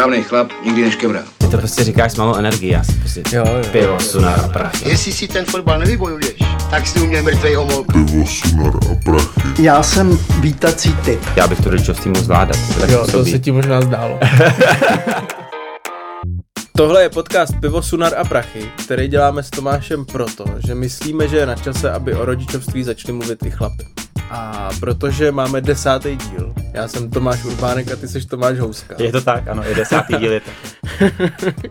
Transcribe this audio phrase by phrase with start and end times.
[0.00, 1.20] Správný chlap nikdy neškemrá.
[1.38, 3.62] Ty to prostě říkáš s malou energií, já si prostě Jo, jo.
[3.72, 4.88] pivo, sunar a prachy.
[4.88, 6.34] Jestli si ten fotbal nevybojuješ,
[6.70, 7.92] tak si u mě mrtvej homolku.
[7.92, 9.62] pivo, sunar a prachy.
[9.62, 11.20] Já jsem vítací typ.
[11.36, 12.56] Já bych to rodičovství mohl zvládat.
[12.80, 14.18] Tak Jo, to se ti možná zdálo.
[16.76, 21.36] Tohle je podcast Pivo, Sunar a Prachy, který děláme s Tomášem proto, že myslíme, že
[21.36, 23.84] je na čase, aby o rodičovství začali mluvit i chlapy.
[24.30, 28.96] A protože máme desátý díl, já jsem Tomáš Urbánek a ty jsi Tomáš Houska.
[28.98, 30.50] Je to tak, ano, i desátý díl je to.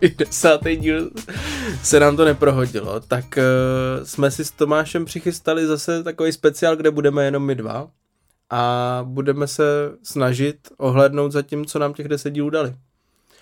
[0.00, 1.10] I desátý díl
[1.82, 6.90] se nám to neprohodilo, tak uh, jsme si s Tomášem přichystali zase takový speciál, kde
[6.90, 7.88] budeme jenom my dva
[8.50, 9.64] a budeme se
[10.02, 12.74] snažit ohlednout za tím, co nám těch deset dílů dali.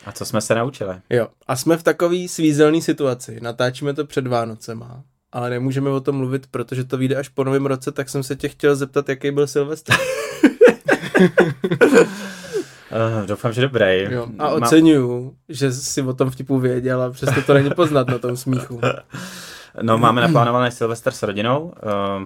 [0.07, 0.95] A co jsme se naučili?
[1.11, 3.39] Jo, a jsme v takové svízelné situaci.
[3.43, 7.67] Natáčíme to před Vánocema, ale nemůžeme o tom mluvit, protože to vyjde až po novém
[7.67, 9.93] roce, tak jsem se tě chtěl zeptat, jaký byl Silvestr.
[12.91, 14.03] Uh, doufám, že dobrý.
[14.11, 18.09] Jo, a Mám- oceňuju, že jsi o tom vtipu věděl a přesto to není poznat
[18.09, 18.81] na tom smíchu.
[19.83, 21.63] No, máme naplánovaný Silvestr s rodinou.
[21.63, 21.73] Uh,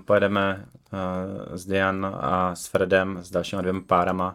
[0.05, 4.34] pojedeme uh, s Dian a s Fredem, s dalšíma dvěma párama uh,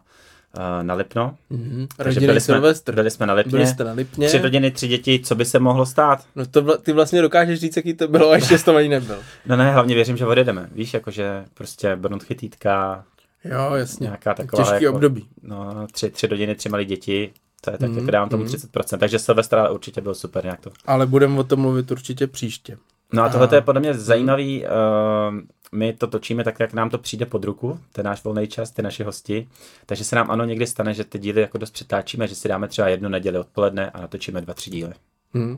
[0.82, 1.36] na Lipno.
[1.50, 1.88] Mhm.
[1.98, 2.62] Takže byli jsme,
[2.94, 3.52] byli jsme na Lipně.
[3.52, 4.28] Byli jste na Lipně.
[4.28, 6.26] Tři rodiny, tři děti, co by se mohlo stát?
[6.36, 9.18] No to ty vlastně dokážeš říct, jaký to bylo, a ještě tam ani nebyl.
[9.46, 10.70] No ne, hlavně věřím, že odjedeme.
[10.72, 13.04] Víš, jakože prostě Brno chytítka,
[13.44, 14.04] Jo, jasně.
[14.04, 15.28] nějaká taková Těžký jako, období.
[15.44, 18.54] No, tři, tři rodiny, tři malé děti, to je tak, Mhm, jako dávám tomu mhm.
[18.54, 20.72] 30%, takže Silvestr ale určitě byl super nějak to.
[20.86, 22.78] Ale budeme o tom mluvit určitě příště.
[23.14, 25.36] No a tohle je podle mě zajímavý, uh,
[25.72, 28.82] my to točíme tak, jak nám to přijde pod ruku, ten náš volný čas, ty
[28.82, 29.48] naši hosti,
[29.86, 32.68] takže se nám ano někdy stane, že ty díly jako dost přetáčíme, že si dáme
[32.68, 34.94] třeba jednu neděli odpoledne a natočíme dva, tři díly.
[35.34, 35.58] Hm.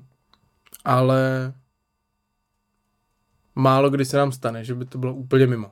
[0.86, 1.54] Ale
[3.56, 5.72] málo kdy se nám stane, že by to bylo úplně mimo.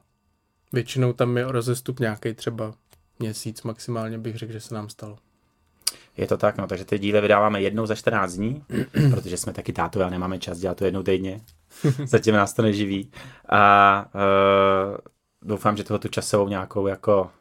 [0.74, 2.74] Většinou tam je rozestup nějaký třeba
[3.20, 5.18] měsíc maximálně bych řekl, že se nám stalo.
[6.18, 8.64] Je to tak, no, takže ty díly vydáváme jednou za 14 dní,
[9.12, 11.42] protože jsme taky táto a nemáme čas dělat to jednou týdně.
[12.06, 13.12] Zatím nás to neživí.
[13.50, 14.98] A uh,
[15.42, 17.32] doufám, že tohle tu časovou nějakou jako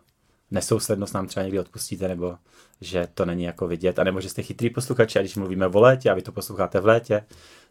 [0.51, 2.37] nesouslednost nám třeba někdy odpustíte, nebo
[2.81, 6.11] že to není jako vidět, anebo že jste chytrý posluchači a když mluvíme o létě
[6.11, 7.25] a vy to posloucháte v létě,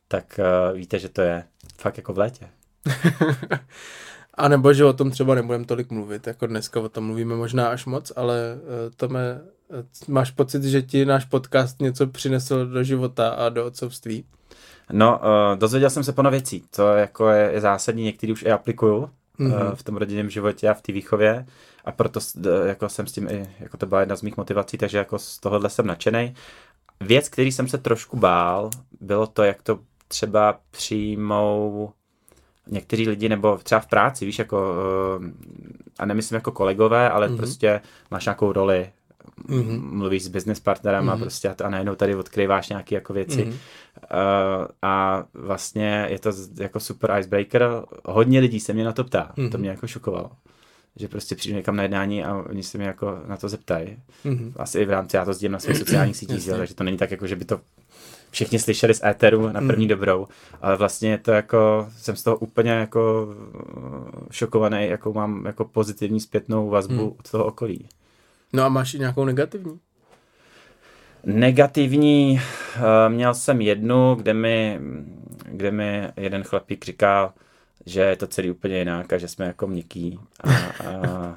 [0.07, 1.44] tak uh, víte, že to je
[1.78, 2.50] fakt jako v létě.
[4.38, 7.68] A nebo, že o tom třeba nebudeme tolik mluvit, jako dneska o tom mluvíme možná
[7.68, 12.84] až moc, ale uh, Tome, uh, máš pocit, že ti náš podcast něco přinesl do
[12.84, 14.25] života a do otcovství?
[14.91, 18.51] No, uh, dozvěděl jsem se plno věcí, to jako je, je zásadní, některý už i
[18.51, 19.51] aplikuju Mhm.
[19.51, 19.68] mm-hmm.
[19.69, 21.46] uh, v tom rodinném životě a v té výchově
[21.85, 24.78] a proto d- jako jsem s tím i, jako to byla jedna z mých motivací,
[24.78, 26.34] takže jako z tohohle jsem nadšený.
[27.01, 28.69] Věc, který jsem se trošku bál,
[29.01, 31.91] bylo to, jak to třeba přijmou
[32.68, 34.74] někteří lidi, nebo třeba v práci, víš, jako,
[35.19, 35.25] uh,
[36.00, 37.38] a nemyslím jako kolegové, ale mm-hmm.
[37.38, 37.81] prostě
[38.12, 38.90] máš nějakou roli,
[39.47, 39.91] mm-hmm.
[39.91, 41.13] mluvíš s business partnerem mm-hmm.
[41.13, 43.46] a prostě a, to- a najednou tady odkryváš nějaké jako věci.
[43.46, 43.51] Mm-hmm.
[43.51, 47.69] Uh, a vlastně je to jako super icebreaker.
[48.06, 49.31] Hodně lidí se mě na to ptá.
[49.38, 49.51] Mm-hmm.
[49.51, 50.31] To mě jako šokovalo.
[50.95, 53.97] Že prostě přijdu někam na jednání a oni se mě jako na to zeptají.
[54.25, 54.53] Mm-hmm.
[54.56, 56.97] Asi i v rámci, já to sdílím na svých sociálních sítích, že takže to není
[56.97, 57.62] tak jako, že by to
[58.31, 59.90] všichni slyšeli z éteru na první mm.
[59.90, 60.28] dobrou,
[60.62, 63.28] ale vlastně je to jako, jsem z toho úplně jako
[63.78, 67.16] uh, šokovaný, jakou mám jako pozitivní zpětnou vazbu mm.
[67.19, 67.88] od toho okolí.
[68.56, 69.80] No a máš i nějakou negativní?
[71.24, 72.42] Negativní,
[72.76, 74.80] eh, měl jsem jednu, kde mi,
[75.46, 77.34] kde mi jeden chlapík říkal,
[77.86, 80.50] že je to celý úplně jinak a že jsme jako měkký a,
[80.88, 81.36] a,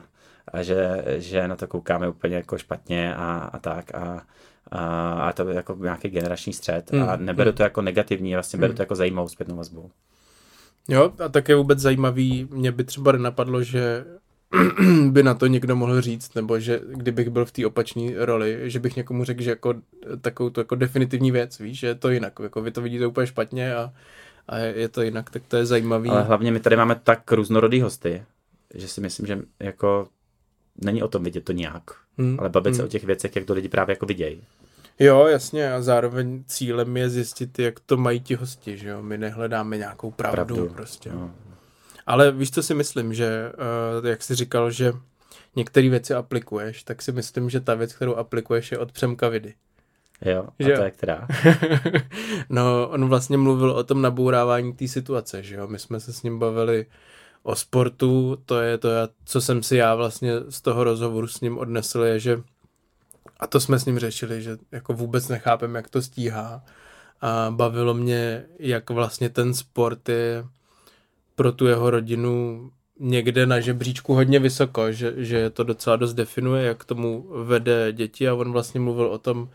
[0.53, 4.23] a že, že na to koukáme úplně jako špatně a, a tak a,
[4.71, 8.59] a, a to je jako nějaký generační střed a Mm, neberu to jako negativní, vlastně
[8.59, 9.91] beru to jako zajímavou zpětnou vazbu.
[10.89, 14.05] Jo, a tak je vůbec zajímavý, mě by třeba nenapadlo, že
[15.11, 18.81] by na to někdo mohl říct, nebo že kdybych byl v té opačné roli, že
[18.81, 19.75] bych někomu řekl, že jako
[20.21, 23.27] takovou tu jako definitivní věc, víš, že je to jinak, jako vy to vidíte úplně
[23.27, 23.93] špatně a,
[24.49, 26.11] a je to jinak, tak to je zajímavý.
[26.11, 28.23] Ale hlavně my tady máme tak různorodý hosty,
[28.75, 30.09] že si myslím, že jako
[30.77, 31.83] není o tom vidět to nějak,
[32.19, 32.87] Hmm, ale bavit se hmm.
[32.87, 34.43] o těch věcech, jak to lidi právě jako vidějí.
[34.99, 39.19] Jo, jasně, a zároveň cílem je zjistit, jak to mají ti hosti, že jo, my
[39.19, 41.11] nehledáme nějakou pravdu, Pravdu, pravdu prostě.
[41.13, 41.31] no.
[42.09, 43.53] Ale víš, co si myslím, že
[44.01, 44.93] uh, jak jsi říkal, že
[45.57, 49.55] některé věci aplikuješ, tak si myslím, že ta věc, kterou aplikuješ, je od Přemka Vidy.
[50.25, 51.29] Jo, a Že to je která?
[52.49, 55.67] no, on vlastně mluvil o tom nabourávání té situace, že jo.
[55.67, 56.87] My jsme se s ním bavili
[57.43, 58.89] o sportu, to je to,
[59.25, 62.43] co jsem si já vlastně z toho rozhovoru s ním odnesl, je, že
[63.41, 66.65] a to jsme s ním řešili, že jako vůbec nechápem, jak to stíhá.
[67.21, 70.45] A bavilo mě, jak vlastně ten sport je
[71.39, 72.71] pro tu jeho rodinu
[73.01, 78.29] někde na žebříčku hodně vysoko, že, že to docela dost definuje, jak tomu vede děti
[78.29, 79.49] a on vlastně mluvil o tom,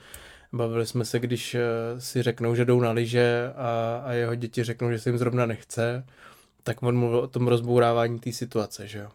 [0.53, 1.61] Bavili jsme se, když eh,
[1.99, 5.45] si řeknou, že jdou na lyže a, a jeho děti řeknou, že se jim zrovna
[5.45, 6.05] nechce,
[6.63, 9.09] tak on mluvil o tom rozbourávání té situace, že jo.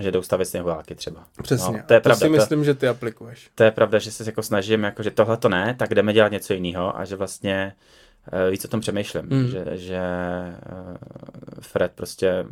[0.00, 1.26] Že jdou stavit sněhuláky třeba.
[1.42, 1.76] Přesně.
[1.76, 2.26] No, to je to pravda.
[2.26, 3.50] si myslím, to, že ty aplikuješ.
[3.54, 6.32] to je pravda, že se jako snažím, jako, že tohle to ne, tak jdeme dělat
[6.32, 8.03] něco jiného a že vlastně uh,
[8.50, 9.46] víc o tom přemýšlím, Mm.
[9.46, 10.00] že, že
[10.72, 10.96] uh,
[11.60, 12.46] Fred prostě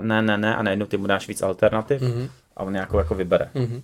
[0.00, 2.28] ne, ne, ne a najednou ty mu dáš víc alternativ Mhm.
[2.56, 3.50] a on nějakou jako vybere.
[3.54, 3.82] Mhm.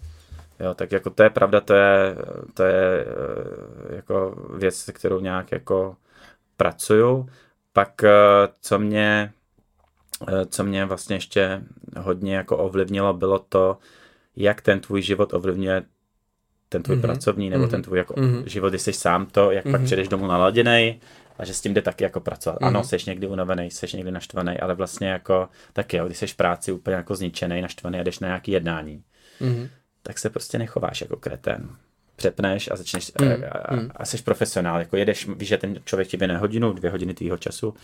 [0.61, 2.15] Jo, tak jako to je pravda, to je,
[2.55, 5.97] to je eh, jako věc, se kterou nějak jako
[6.57, 7.29] pracuju.
[7.73, 8.11] Pak eh,
[8.61, 9.33] co mě,
[10.29, 11.63] eh, co mě vlastně ještě
[11.99, 13.79] hodně jako ovlivnilo, bylo to,
[14.37, 15.83] jak ten tvůj život ovlivňuje
[16.73, 17.03] ten tvůj Mhm.
[17.03, 17.71] pracovní nebo Mhm.
[17.71, 18.43] ten tvůj jako Mhm.
[18.49, 19.85] život, když jsi sám to, jak pak Mhm.
[19.85, 21.01] přijdeš domů naladěnej
[21.39, 22.59] a že s tím jde taky jako pracovat.
[22.63, 22.89] Ano, Mhm.
[22.89, 26.73] jsi někdy unavený, jsi někdy naštvaný, ale vlastně jako taky jo, když jsi v práci
[26.73, 29.03] úplně jako zničený, naštvaný a jdeš na nějaký jednání,
[29.41, 29.69] Mhm.
[30.03, 31.69] tak se prostě nechováš jako kreten.
[32.17, 33.91] Přepneš a začneš Mm, a, a, mm.
[33.97, 34.79] a jsi profesionál.
[34.79, 37.75] Jako jedeš, víš, že ten člověk ti věne hodinu, dvě hodiny tvýho času,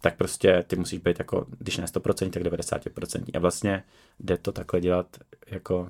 [0.00, 3.36] tak prostě ty musíš být jako, když ne 100%, tak 90%.
[3.36, 3.82] A vlastně
[4.20, 5.06] jde to takhle dělat
[5.46, 5.88] jako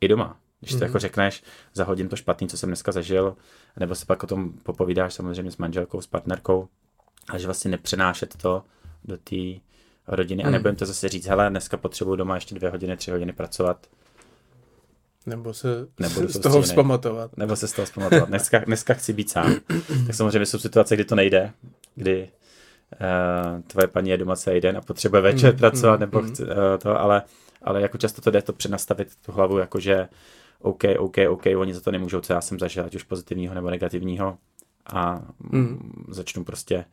[0.00, 0.36] i doma.
[0.62, 0.84] Když to Mhm.
[0.86, 1.42] jako řekneš,
[1.74, 3.36] za hodin to špatný, co jsem dneska zažil,
[3.80, 6.68] nebo se pak o tom popovídáš samozřejmě s manželkou, s partnerkou,
[7.28, 8.62] a že vlastně nepřenášet to
[9.04, 9.36] do té
[10.08, 10.52] rodiny a Mm.
[10.52, 13.86] nebudem to zase říct, hele, dneska potřebuji doma ještě dvě hodiny, tři hodiny pracovat,
[15.26, 15.68] Nebo se
[16.00, 16.64] Nebudu z to toho střínej.
[16.76, 17.36] vzpamatovat.
[17.36, 18.28] nebo se z toho zpamatovat.
[18.28, 19.54] Dneska, dneska chci být sám.
[20.06, 21.52] Tak samozřejmě jsou situace, kdy to nejde,
[21.94, 22.28] kdy
[23.00, 26.28] uh, tvoje paní je doma celý den a potřebuje večer Mm, pracovat, mm, nebo mm.
[26.30, 26.48] chci, uh,
[26.82, 27.22] to, ale,
[27.62, 30.08] ale jako často to jde to přenastavit tu hlavu, jakože
[30.62, 33.70] OK, OK, OK, oni za to nemůžou, co já jsem zažil, ať už pozitivního nebo
[33.70, 34.38] negativního
[34.86, 35.60] a Mm.
[35.60, 36.04] mm.
[36.08, 36.84] začnu prostě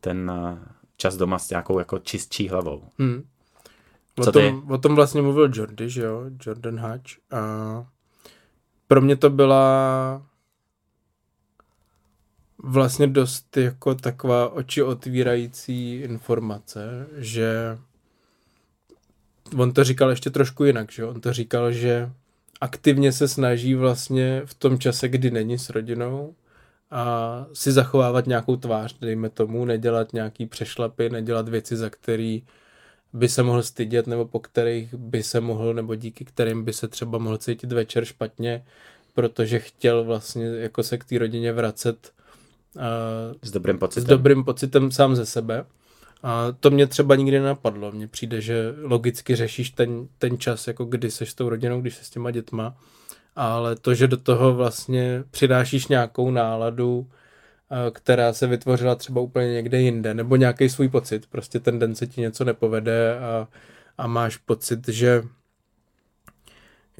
[0.00, 0.58] ten uh,
[0.96, 2.82] čas doma s nějakou jako čistší hlavou.
[2.98, 3.22] Hmm.
[4.18, 4.38] O, Co ty?
[4.38, 6.22] tom, o tom vlastně mluvil Jordy, že jo?
[6.46, 7.10] Jordan Hatch.
[7.30, 7.86] A
[8.88, 10.22] pro mě to byla
[12.62, 17.78] vlastně dost jako taková oči otvírající informace, že
[19.58, 21.04] on to říkal ještě trošku jinak, že?
[21.04, 22.12] On to říkal, že
[22.60, 26.34] aktivně se snaží vlastně v tom čase, kdy není s rodinou,
[26.90, 32.42] a si zachovávat nějakou tvář, dejme tomu, nedělat nějaký přešlapy, nedělat věci, za který
[33.12, 36.88] by se mohl stydět, nebo po kterých by se mohl, nebo díky kterým by se
[36.88, 38.64] třeba mohl cítit večer špatně,
[39.14, 42.12] protože chtěl vlastně jako se k té rodině vracet
[42.76, 42.82] uh,
[43.42, 44.08] S dobrým s pocitem.
[44.08, 45.64] dobrým pocitem sám ze sebe.
[46.22, 47.92] A to mě třeba nikdy nenapadlo.
[47.92, 51.94] Mně přijde, že logicky řešíš ten, ten čas, jako kdy seš s tou rodinou, když
[51.94, 52.76] se s těma dětma,
[53.36, 57.06] ale to, že do toho vlastně přidášíš nějakou náladu,
[57.70, 61.94] eh, která se vytvořila třeba úplně někde jinde, nebo nějaký svůj pocit, prostě ten den
[61.94, 63.48] se ti něco nepovede a,
[63.98, 65.22] a máš pocit, že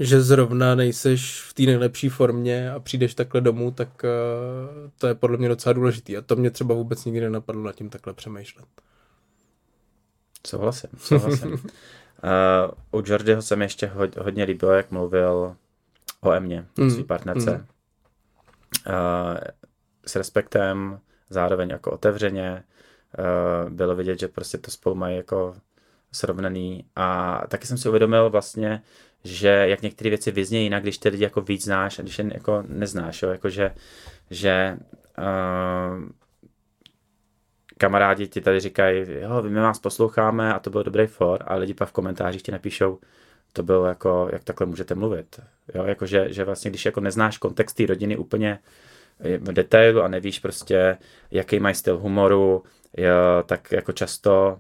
[0.01, 5.15] že zrovna nejseš v té nejlepší formě a přijdeš takhle domů, tak uh, to je
[5.15, 6.17] podle mě docela důležitý.
[6.17, 8.67] A to mě třeba vůbec nikdy nenapadlo nad tím takhle přemýšlet.
[10.47, 11.53] Souhlasím, souhlasím.
[12.93, 15.57] uh, u Jordyho se mi ještě ho, hodně líbilo, jak mluvil
[16.21, 17.51] o Emě, o Mm, své partnerce.
[17.51, 17.67] mm.
[18.89, 19.37] Uh,
[20.07, 21.01] s respektem,
[21.31, 22.65] zároveň jako otevřeně.
[23.65, 25.57] Uh, bylo vidět, že prostě to spolu mají jako
[26.13, 26.85] srovnaný.
[26.97, 28.83] A taky jsem si uvědomil vlastně,
[29.25, 32.31] že jak některé věci vyznějí jinak, když ty lidi jako víc znáš a když je
[32.35, 33.31] jako neznáš, jo?
[33.31, 33.75] Jako že,
[34.31, 34.77] že
[35.19, 36.05] uh,
[37.79, 41.75] kamarádi ti tady říkají, jo, my vás posloucháme a to byl dobrý for, a lidi
[41.75, 42.99] pak v komentářích ti napíšou,
[43.53, 45.41] to bylo jako, jak takhle můžete mluvit.
[45.75, 48.59] Jo, jako že, že vlastně, když jako neznáš kontext té rodiny úplně
[49.21, 50.99] v detailu a nevíš prostě,
[51.31, 52.63] jaký mají styl humoru,
[52.97, 54.59] jo, tak jako často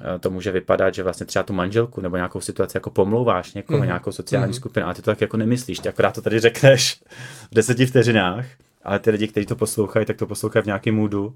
[0.00, 3.78] eh, to může vypadat, že vlastně třeba tu manželku nebo nějakou situaci jako pomlouváš někoho,
[3.78, 3.86] mm.
[3.86, 4.54] nějakou sociální mm.
[4.54, 7.02] skupinu, ale ty to tak jako nemyslíš, ty akorát to tady řekneš
[7.50, 8.46] v deseti vteřinách,
[8.82, 11.30] ale ty lidi, kteří to poslouchají, tak to poslouchají v nějakém eh,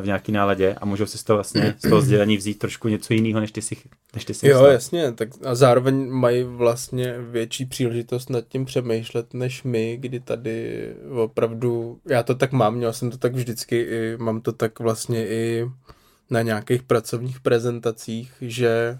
[0.00, 3.14] v nějaký náladě a můžou si z toho vlastně z toho sdělení vzít trošku něco
[3.14, 3.76] jiného, než ty si,
[4.14, 4.72] než ty si Jo, myslel.
[4.72, 10.86] jasně, tak a zároveň mají vlastně větší příležitost nad tím přemýšlet než my, kdy tady
[11.10, 15.26] opravdu, já to tak mám, měl jsem to tak vždycky, i, mám to tak vlastně
[15.28, 15.66] i
[16.30, 18.98] na nějakých pracovních prezentacích, že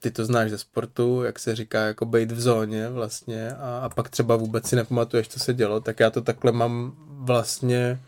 [0.00, 3.88] ty to znáš ze sportu, jak se říká, jako být v zóně vlastně a, a
[3.88, 8.00] pak třeba vůbec si nepamatuješ, co se dělo, tak já to takhle mám vlastně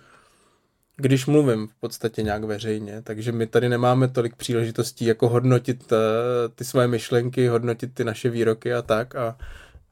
[0.97, 5.99] když mluvím v podstatě nějak veřejně, takže my tady nemáme tolik příležitostí jako hodnotit uh,
[6.55, 9.39] ty své myšlenky, hodnotit ty naše výroky a tak a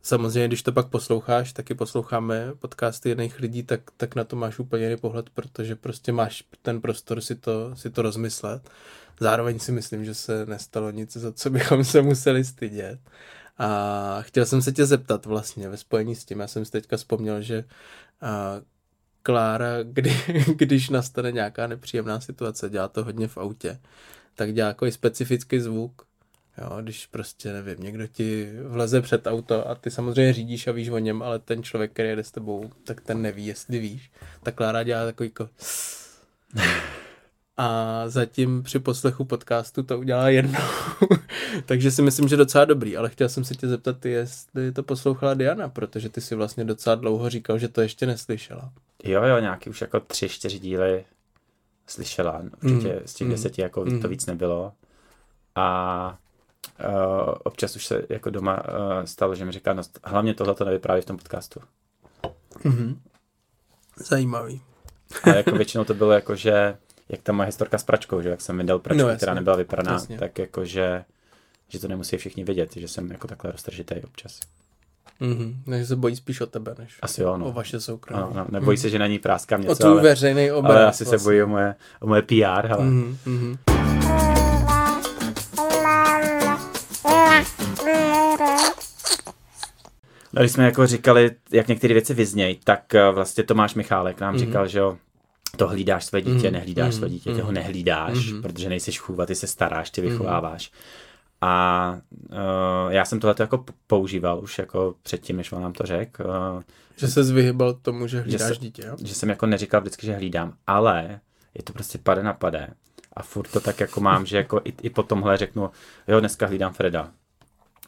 [0.02, 4.58] samozřejmě, když to pak posloucháš, taky posloucháme podcasty jiných lidí, tak, tak na to máš
[4.58, 8.70] úplně jiný pohled, protože prostě máš ten prostor si to, si to rozmyslet.
[9.20, 13.00] Zároveň si myslím, že se nestalo nic, za co bychom se museli stydět.
[13.58, 16.96] A chtěl jsem se tě zeptat vlastně ve spojení s tím, já jsem si teďka
[16.96, 17.64] vzpomněl, že
[19.26, 20.16] Klára, kdy,
[20.56, 23.80] když nastane nějaká nepříjemná situace, dělá to hodně v autě,
[24.34, 26.06] tak dělá jako specifický zvuk.
[26.58, 30.88] Jo, když prostě, nevím, někdo ti vleze před auto a ty samozřejmě řídíš a víš
[30.88, 34.10] o něm, ale ten člověk, který jede s tebou, tak ten neví, jestli víš.
[34.42, 35.48] Tak Klára dělá takový jako...
[37.56, 40.60] A zatím při poslechu podcastu to udělá jednou.
[41.66, 45.34] Takže si myslím, že docela dobrý, ale chtěl jsem se tě zeptat, jestli to poslouchala
[45.34, 48.72] Diana, protože ty si vlastně docela dlouho říkal, že to ještě neslyšela.
[49.04, 51.04] Jo, jo, nějaký už jako tři, čtyři díly
[51.86, 52.42] slyšela.
[52.64, 54.00] Určitě Mm, z těch mm, deseti jako mm.
[54.00, 54.72] to víc nebylo.
[55.54, 56.18] A
[56.88, 60.64] uh, občas už se jako doma uh, stalo, že mi říká, no, hlavně tohle to
[60.64, 61.60] nevypráví v tom podcastu.
[62.64, 63.00] Mhm.
[63.96, 64.62] Zajímavý.
[65.22, 66.76] A jako většinou to bylo jako, že
[67.14, 69.16] jak tam má historka s pračkou, že jak jsem vydal pračku, No, jasně.
[69.16, 70.18] která nebyla vypraná, Jasně.
[70.18, 71.04] tak jako, že,
[71.68, 74.40] že to nemusí všichni vědět, že jsem jako takhle roztržitý občas.
[75.20, 75.62] Mhm.
[75.64, 77.46] Takže se bojí spíš o tebe, než Asi jo, no.
[77.46, 78.20] o vaše soukromí.
[78.22, 80.76] No, no, nebojí se, že na ní práskám O něco, tvůj ale, veřejný obraz.
[80.76, 82.84] ale asi se bojí o moje, o moje PR, hele.
[82.84, 83.56] Mhm, mhm.
[90.32, 94.34] No, když jsme jako říkali, jak některé věci vyznějí, tak eh, vlastně Tomáš Michálek nám
[94.34, 94.44] Mhm.
[94.44, 94.96] říkal, že jo,
[95.54, 97.46] to hlídáš své dítě, Mhm, nehlídáš mhm, své dítě, ty mhm.
[97.46, 98.42] ho nehlídáš, Mhm.
[98.42, 100.72] protože nejsi chůva, ty se staráš, ty vychováváš.
[101.40, 101.98] A
[102.30, 106.24] uh, já jsem tohle jako používal už jako předtím, než on nám to řekl,
[106.56, 106.62] uh,
[106.96, 108.96] Že se vyhybal tomu, že hlídáš se- dítě, jo?
[109.04, 111.20] že jsem jako neříkal vždycky, že hlídám, ale
[111.54, 112.68] je to prostě pade na pade.
[113.12, 115.70] A furt to tak jako mám, že jako i, i po tomhle řeknu,
[116.08, 117.10] jo, dneska hlídám Freda.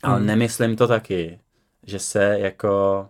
[0.03, 0.27] Ale Hmm.
[0.27, 1.41] nemyslím to taky,
[1.87, 3.07] že se jako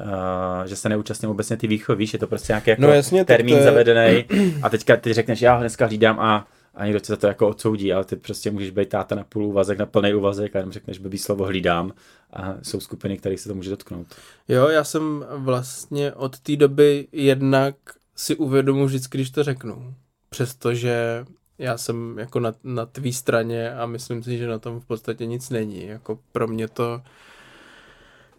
[0.00, 3.24] Uh, že se neúčastním obecně ty výchovy, víš, je to prostě nějaký jako No jasně,
[3.24, 4.24] termín je- zavedený
[4.62, 7.48] a teďka ty řekneš, já ho dneska hlídám a, a někdo tě za to jako
[7.48, 10.72] odsoudí, ale ty prostě můžeš být táta na půl úvazek, na plný úvazek a jenom
[10.72, 11.92] řekneš blbý slovo hlídám
[12.32, 14.06] a jsou skupiny, kterých se to může dotknout.
[14.48, 17.74] Jo, já jsem vlastně od té doby jednak
[18.16, 19.94] si uvědomuji vždycky, když to řeknu.
[20.28, 21.24] Přestože
[21.58, 25.26] já jsem jako na, na tvý straně a myslím si, že na tom v podstatě
[25.26, 25.86] nic není.
[25.86, 27.02] Jako pro mě to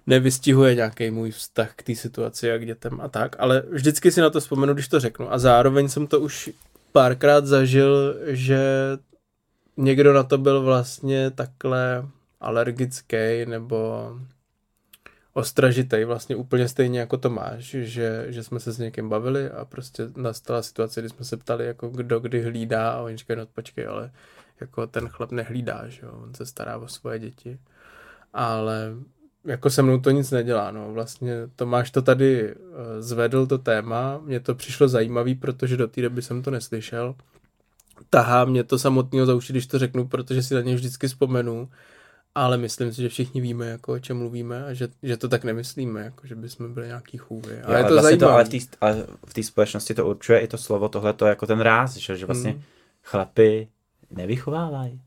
[0.08, 4.22] nevystihuje nějaký můj vztah k té situaci a k dětem a tak, ale vždycky si
[4.22, 5.34] na to vzpomenu, když to řeknu.
[5.34, 6.50] A zároveň jsem to už
[6.92, 8.60] párkrát zažil, že
[9.78, 12.06] někdo na to byl vlastně takhle
[12.40, 14.12] alergický nebo
[15.34, 20.04] ostražitej, vlastně úplně stejně jako Tomáš, že, že jsme se s někým bavili a prostě
[20.16, 23.88] nastala situace, kdy jsme se ptali, jako kdo kdy hlídá a oni říkají, no počkej,
[23.88, 24.12] ale
[24.62, 27.60] jako ten chlap nehlídá, že jo, on se stará o svoje děti.
[28.34, 28.94] Ale
[29.46, 32.56] jako se mnou to nic nedělá, no vlastně Tomáš to tady uh,
[33.00, 37.16] zvedl to téma, mně to přišlo zajímavý, protože do té doby jsem to neslyšel.
[38.10, 41.70] Tahá mě to samotného za uši, když to řeknu, protože si na něj vždycky vzpomenu,
[42.36, 45.44] ale myslím si, že všichni víme, jako o čem mluvíme a že, že to tak
[45.44, 47.62] nemyslíme, jako že bychom byli nějaký chůvy.
[47.62, 48.20] Ale Jo, je to vlastně zajímavé.
[48.20, 51.26] To, ale v té ale v té společnosti to určuje i to slovo, tohle to
[51.26, 52.62] jako ten ráz, že, že vlastně Mm.
[53.04, 53.68] chlapy
[54.12, 55.02] nevychovávají.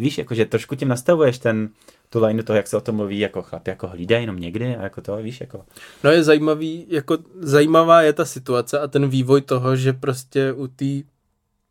[0.00, 1.68] Víš, jako, že trošku tím nastavuješ ten,
[2.08, 4.82] tu lineu toho, jak se o tom mluví, jako chlap, jako hlídají jenom někdy a
[4.82, 5.64] jako to, víš, jako.
[6.04, 10.66] No je zajímavý, jako zajímavá je ta situace a ten vývoj toho, že prostě u
[10.66, 11.02] té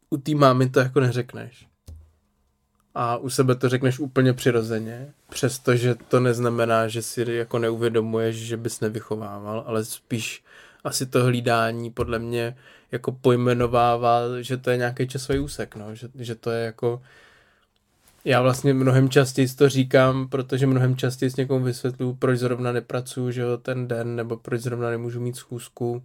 [0.09, 1.67] u tý mámy to jako neřekneš.
[2.95, 8.57] A u sebe to řekneš úplně přirozeně, přestože to neznamená, že si jako neuvědomuješ, že
[8.57, 10.43] bys nevychovával, ale spíš
[10.83, 12.57] asi to hlídání podle mě
[12.91, 17.01] jako pojmenovává, že to je nějaký časový úsek, no, že, že to je jako
[18.25, 23.31] já vlastně mnohem častěji to říkám, protože mnohem častěji s někomu vysvětluju, proč zrovna nepracuju,
[23.31, 26.03] že jo, ten den, nebo proč zrovna nemůžu mít schůzku.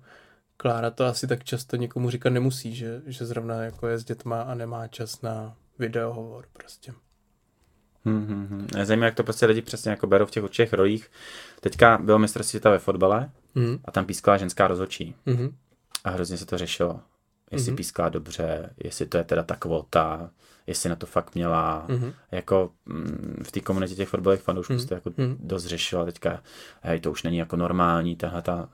[0.56, 4.42] Klára to asi tak často někomu říkat nemusí, že, že zrovna jako je s dětma
[4.42, 6.92] a nemá čas na videohovor prostě.
[8.04, 8.66] Hmm, hmm, hmm.
[8.74, 11.10] Mě Zajímavé, jak to prostě lidi přesně jako berou v těch určitých rolích.
[11.60, 13.78] Teďka bylo mistrovství světa ve fotbale Mhm.
[13.84, 15.14] a tam pískala ženská rozhodčí.
[15.26, 15.56] Mhm.
[16.04, 17.00] A hrozně se to řešilo.
[17.54, 17.76] Jestli Mhm.
[17.76, 20.30] pískala dobře, jestli to je teda ta kvota,
[20.66, 21.84] jestli na to fakt měla.
[21.88, 22.12] Mhm.
[22.32, 24.80] Jako mm, v té komunitě těch fotbalových fanoušků Mhm.
[24.80, 25.36] se to jako Mhm.
[25.40, 26.04] dost řešilo.
[26.04, 26.40] Teďka,
[26.82, 28.68] hej, to už není jako normální, tahle ta,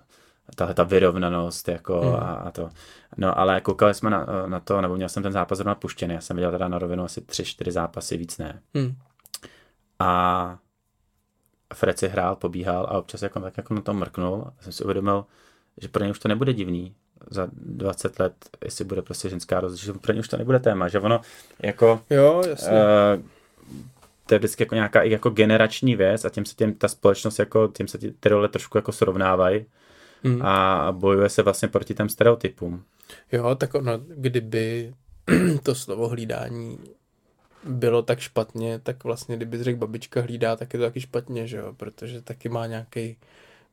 [0.57, 2.15] tahle ta vyrovnanost, jako Mhm.
[2.15, 2.71] a, a to.
[3.17, 6.21] No, ale koukali jsme na, na to, nebo měl jsem ten zápas zrovna puštěný, já
[6.21, 8.63] jsem viděl teda na rovinu asi tři, čtyři zápasy, víc ne.
[8.75, 8.97] Mhm.
[9.99, 10.59] A
[11.75, 14.85] Fred si hrál, pobíhal a občas jako, tak jako na to mrknul a jsem si
[14.85, 15.25] uvědomil,
[15.81, 16.95] že pro něj už to nebude divný
[17.31, 18.33] za 20 let,
[18.65, 21.21] jestli bude prostě ženská roz, že pro něj už to nebude téma, že ono
[21.63, 22.71] jako Jo, jasně.
[23.17, 23.23] uh,
[24.27, 27.69] to je vždycky jako nějaká jako generační věc a tím se tím ta společnost jako,
[27.69, 29.67] tím se ty, role trošku jako srovnávají
[30.25, 30.43] Mhm.
[30.43, 32.83] a bojuje se vlastně proti těm stereotypům.
[33.33, 34.95] Jo, tak ono, kdyby
[35.63, 36.79] to slovo hlídání
[37.65, 41.57] bylo tak špatně, tak vlastně kdyby řekl babička hlídá, tak je to taky špatně, že
[41.57, 43.17] jo, protože taky má nějaký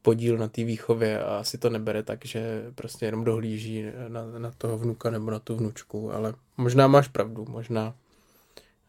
[0.07, 4.51] podíl na té výchově a asi to nebere tak, že prostě jenom dohlíží na, na
[4.57, 7.93] toho vnuka nebo na tu vnučku, ale možná máš pravdu, možná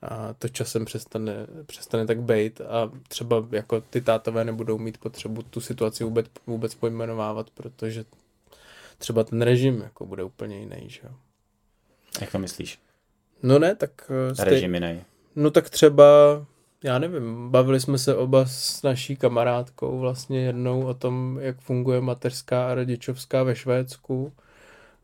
[0.03, 5.43] a to časem přestane, přestane tak bejt a třeba jako ty tátové nebudou mít potřebu
[5.43, 8.05] tu situaci vůbec, vůbec pojmenovávat, protože
[8.99, 11.11] třeba ten režim jako bude úplně jiný, že jo.
[12.21, 12.79] Jak to myslíš?
[13.43, 13.91] No ne, tak...
[14.31, 14.51] eh, Stej...
[14.51, 15.05] Režim jiný.
[15.37, 16.05] No tak třeba,
[16.85, 22.01] já nevím, bavili jsme se oba s naší kamarádkou vlastně jednou o tom, jak funguje
[22.01, 24.33] mateřská a rodičovská ve Švédsku.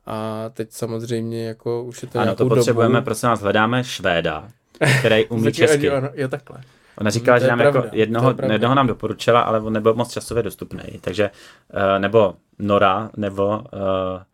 [0.06, 3.04] A teď samozřejmě jako už je to Ano, to potřebujeme, dobu.
[3.04, 4.48] prosím vás, hledáme Švéda,
[4.98, 5.90] který umí česky.
[5.90, 6.58] ano, Jo, takhle.
[6.98, 9.72] Ona říkala, To že nám pravda, jako to je jednoho, jednoho nám doporučila, ale on
[9.72, 10.82] nebyl moc časově dostupný.
[11.00, 11.30] Takže
[11.74, 14.24] eh, nebo Nora, nebo, eh,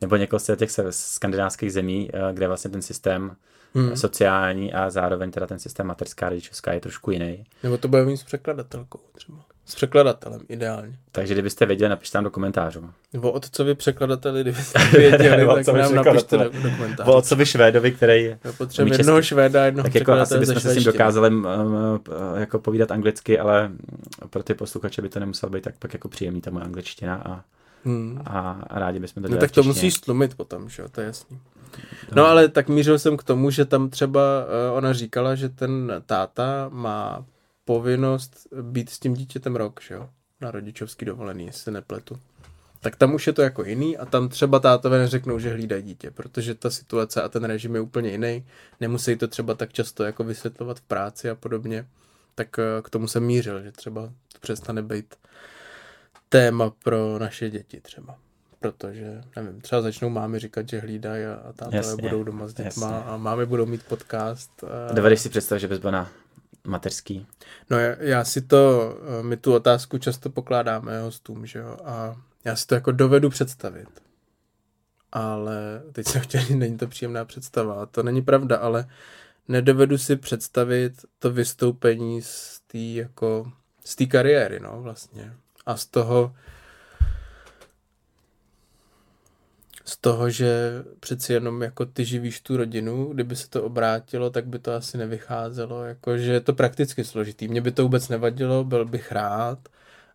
[0.00, 3.36] nebo někoho z těch skandinávských zemí, eh, kde vlastně ten systém
[3.78, 3.96] Hmm.
[3.96, 7.44] sociální a zároveň teda ten systém mateřská rodičovská je trošku jiný.
[7.62, 9.38] Nebo to bude mít s překladatelkou třeba.
[9.64, 10.96] S překladatelem, ideálně.
[11.12, 12.90] Takže kdybyste věděli, napište tam do komentářů.
[13.12, 17.10] Nebo otcovi překladateli, kdybyste věděli, tak nám napište do, komentářů.
[17.10, 20.84] O otcovi Švédovi, který potřebujeme jednoho Švéda, jednoho tak jako asi bychom se s tím
[20.84, 21.44] dokázali um,
[22.36, 23.70] jako povídat anglicky, ale
[24.30, 27.44] pro ty posluchače by to nemuselo být tak pak jako příjemný ta moje angličtina a,
[27.84, 28.22] Hmm.
[28.26, 31.00] a, a rádi bychom to No dělali tak to musíš stlumit potom, že jo, to
[31.00, 31.38] je jasný.
[32.14, 36.02] No ale tak mířil jsem k tomu, že tam třeba eh, ona říkala, že ten
[36.06, 37.24] táta má
[37.64, 40.08] povinnost být s tím dítětem rok, že jo,
[40.40, 42.18] na rodičovský dovolený, jestli nepletu.
[42.80, 46.10] Tak tam už je to jako jiný a tam třeba tátové neřeknou, že hlídají dítě,
[46.10, 48.46] protože ta situace a ten režim je úplně jiný.
[48.80, 51.86] Nemusí to třeba tak často jako vysvětlovat v práci a podobně.
[52.34, 55.14] Tak eh, k tomu jsem mířil, že třeba to přestane být
[56.28, 58.18] téma pro naše děti třeba.
[58.60, 62.54] Protože, nevím, třeba začnou mámy říkat, že hlídají a, a tátové Jasně, budou doma s
[62.54, 63.10] dětma jasně.
[63.10, 64.64] a mámy budou mít podcast.
[64.64, 64.92] A...
[64.92, 66.10] Dovedeš si představit, že bys byl na
[66.66, 67.26] mateřský?
[67.70, 72.16] No já, já si to, eh, my tu otázku často pokládáme hostům, že jo, a
[72.44, 73.88] já si to jako dovedu představit.
[75.12, 78.88] Ale teď jsem chtěl není to příjemná představa, a to není pravda, ale
[79.48, 83.52] nedovedu si představit to vystoupení z té jako,
[83.84, 85.32] z té kariéry, no vlastně.
[85.66, 86.34] A z toho,
[89.88, 94.46] z toho, že přeci jenom jako ty živíš tu rodinu, kdyby se to obrátilo, tak
[94.46, 97.48] by to asi nevycházelo, jako že je to prakticky složitý.
[97.48, 99.58] Mně by to vůbec nevadilo, byl bych rád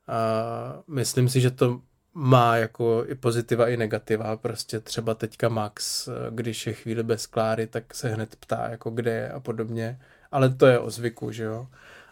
[0.08, 1.82] a myslím si, že to
[2.14, 4.38] má jako i pozitiva, i negativa.
[4.38, 9.12] Prostě třeba teďka Max, když je chvíli bez Kláry, tak se hned ptá, jako kde
[9.12, 10.00] je a podobně.
[10.32, 11.68] Ale to je o zvyku, že jo.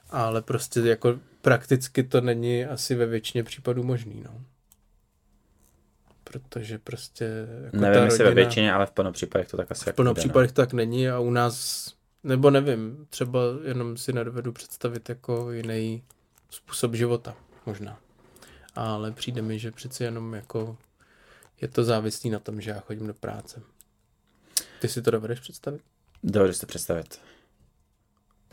[0.10, 4.42] Ale prostě jako prakticky to není asi ve většině případů možný, no.
[6.32, 9.84] Protože prostě jako Nevím, ta jestli ve většině, ale v plno případech to tak asi
[9.84, 10.16] v jako plno no.
[10.16, 11.86] případech tak není a u nás,
[12.24, 16.04] nebo nevím, třeba jenom si nedovedu představit jako jiný
[16.50, 18.00] způsob života, možná.
[18.76, 20.78] Ale přijde mi, že přeci jenom jako
[21.62, 23.62] je to závislý na tom, že já chodím do práce.
[24.80, 25.82] Ty si to dovedeš představit?
[26.24, 27.20] Dovedu si to představit.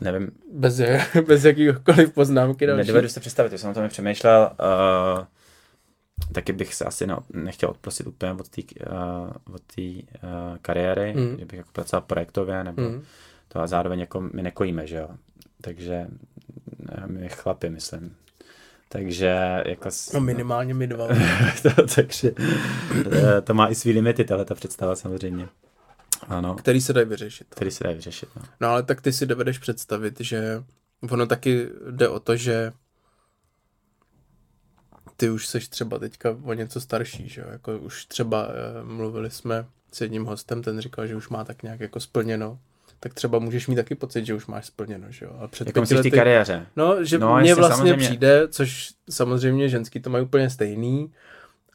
[0.01, 0.81] Nevím, Bez,
[1.27, 2.77] bez jakýkoliv poznámky další.
[2.77, 4.51] nedovedu si to představit, já jsem o tom přemýšlel.
[5.19, 5.25] Uh,
[6.33, 11.13] taky bych se asi ne, nechtěl odprosit úplně od té uh, od té uh, kariéry,
[11.13, 11.21] Mm.
[11.21, 11.35] mm.
[11.35, 13.03] kdybych jako pracoval projektově, nebo Mm.
[13.47, 15.09] to a zároveň jako my nekojíme, že jo.
[15.61, 16.07] Takže
[16.89, 18.15] eh, my chlapi, myslím.
[18.89, 19.91] Takže jako...
[19.91, 21.07] s- No minimálně my dva.
[21.61, 22.31] to, takže
[23.11, 25.47] eh, to má i svý limity, tahle ta představa samozřejmě.
[26.27, 27.47] Ano, Který se dají vyřešit.
[27.49, 28.29] který se dají vyřešit.
[28.35, 28.41] No.
[28.61, 30.63] No ale tak ty si dovedeš představit, že
[31.09, 32.71] ono taky jde o to, že
[35.19, 37.47] ty už seš třeba teďka o něco starší, že jo?
[37.51, 41.63] Jako už třeba eh, mluvili jsme s jedním hostem, ten říkal, že už má tak
[41.63, 42.59] nějak jako splněno,
[42.99, 45.31] tak třeba můžeš mít taky pocit, že už máš splněno, že jo?
[45.39, 46.65] A před Jako myslíš ty lety- kariéře?
[46.75, 48.05] No, že No, mně vlastně samozřejmě.
[48.07, 51.11] přijde, což samozřejmě ženský to mají úplně stejný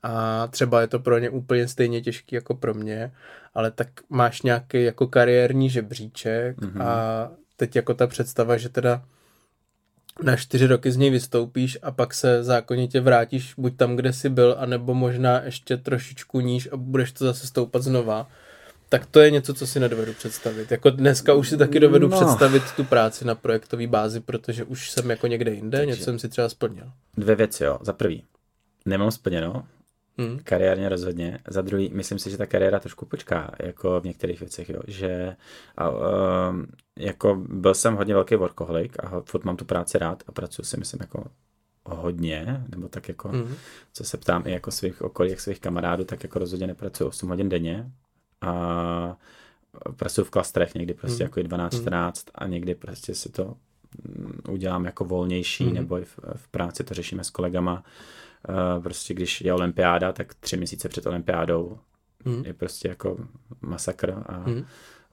[0.03, 3.13] a třeba je to pro ně úplně stejně těžký jako pro mě,
[3.55, 6.71] ale tak máš nějaký jako kariérní žebříček Mhm.
[6.71, 6.83] mm-hmm.
[6.85, 9.03] a teď jako ta představa, že teda
[10.23, 14.29] na čtyři roky z něj vystoupíš a pak se zákonitě vrátíš buď tam, kde jsi
[14.29, 18.29] byl, anebo možná ještě trošičku níž a budeš to zase stoupat znova,
[18.89, 20.71] tak to je něco, co si nedovedu představit.
[20.71, 22.17] Jako dneska už si taky dovedu No.
[22.21, 26.19] představit tu práci na projektové bázi, protože už jsem jako někde jinde, Takže- něco jsem
[26.19, 26.85] si třeba splnil.
[27.17, 27.79] Dvě věci, jo.
[27.83, 28.25] Za prvý,
[28.87, 29.65] nemám splněno,
[30.19, 30.39] Hmm.
[30.45, 31.39] kariérně rozhodně.
[31.49, 34.81] Za druhý, myslím si, že ta kariéra trošku počká, jako v některých věcech, jo.
[34.87, 35.37] Že
[35.77, 36.67] a, um,
[36.99, 40.77] jako byl jsem hodně velký workoholik a furt mám tu práci rád a pracuji si,
[40.77, 41.25] myslím, jako
[41.87, 43.55] hodně, nebo tak jako, Hmm.
[43.93, 47.29] co se ptám i jako svých okolí, jak svých kamarádů, tak jako rozhodně nepracuji 8
[47.29, 47.91] hodin denně
[48.41, 49.17] a
[49.97, 51.29] pracuji v klastrech někdy prostě Mhm.
[51.29, 53.55] jako i 12-14 a někdy prostě si to
[54.05, 55.75] mm, udělám jako volnější, Mhm.
[55.75, 57.85] nebo i v, v práci to řešíme s kolegama
[58.83, 61.79] prostě když je olympiáda, tak tři měsíce před olympiádou
[62.27, 62.45] Hmm.
[62.45, 63.17] je prostě jako
[63.61, 64.65] masakr a, Hmm.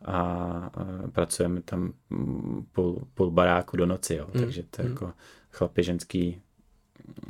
[0.05, 0.71] a, a
[1.11, 4.27] pracujeme tam mm, půl, půl baráku do noci, jo.
[4.33, 4.43] Hmm.
[4.43, 4.93] takže to je Hmm.
[4.93, 5.13] jako
[5.51, 6.41] chlapi, ženský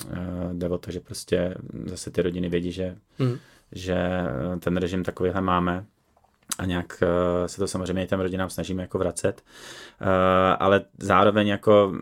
[0.06, 3.38] uh, jde o to, že prostě zase ty rodiny vědí, že, Hmm.
[3.72, 5.86] že eh, ten režim takovýhle máme
[6.58, 7.04] a nějak
[7.42, 9.44] uh, se to samozřejmě i těm rodinám snažíme jako vracet,
[10.02, 10.08] uh,
[10.60, 11.94] ale zároveň jako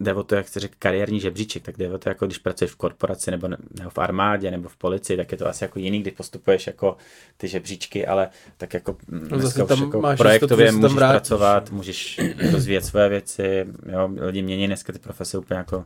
[0.00, 2.70] jde o to, jak se řekl, kariérní žebříček, tak jde o to, jako když pracuješ
[2.70, 5.78] v korporaci nebo, ne- nebo v armádě nebo v policii, tak je to asi jako
[5.78, 6.96] jiný, když postupuješ jako
[7.36, 10.96] ty žebříčky, ale tak jako mm, No dneska už tam jako máš projektově jistotu, můžeš
[10.96, 12.20] vrátíš, pracovat, můžeš
[12.52, 15.84] rozvíjet svoje věci, jo, lidi mění dneska ty profese úplně jako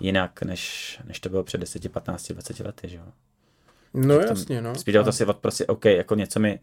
[0.00, 3.04] jinak, než, než to bylo před 10, 15, 20 lety, že jo.
[3.94, 4.74] No tom jasně, no.
[4.74, 6.60] Spíš to si od prostě, OK, jako něco mi,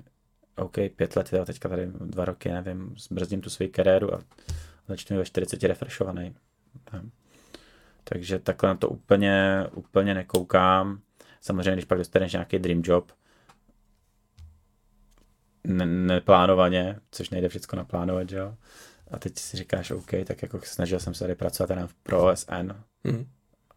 [0.56, 4.20] OK, pět let, jo, teďka tady dva roky, nevím, zbrzdím tu svoji kariéru a
[4.88, 6.36] začnu ve 40 refreshovaný.
[8.04, 11.02] Takže takhle na to úplně, úplně nekoukám.
[11.42, 13.12] Samozřejmě, když pak dostaneš nějaký dream job,
[15.64, 18.56] ne- neplánovaně, což nejde všechno naplánovat, že jo.
[19.12, 22.72] A teď si říkáš, OK, tak jako snažil jsem se tady pracovat teda pro OSN
[23.06, 23.26] Hmm.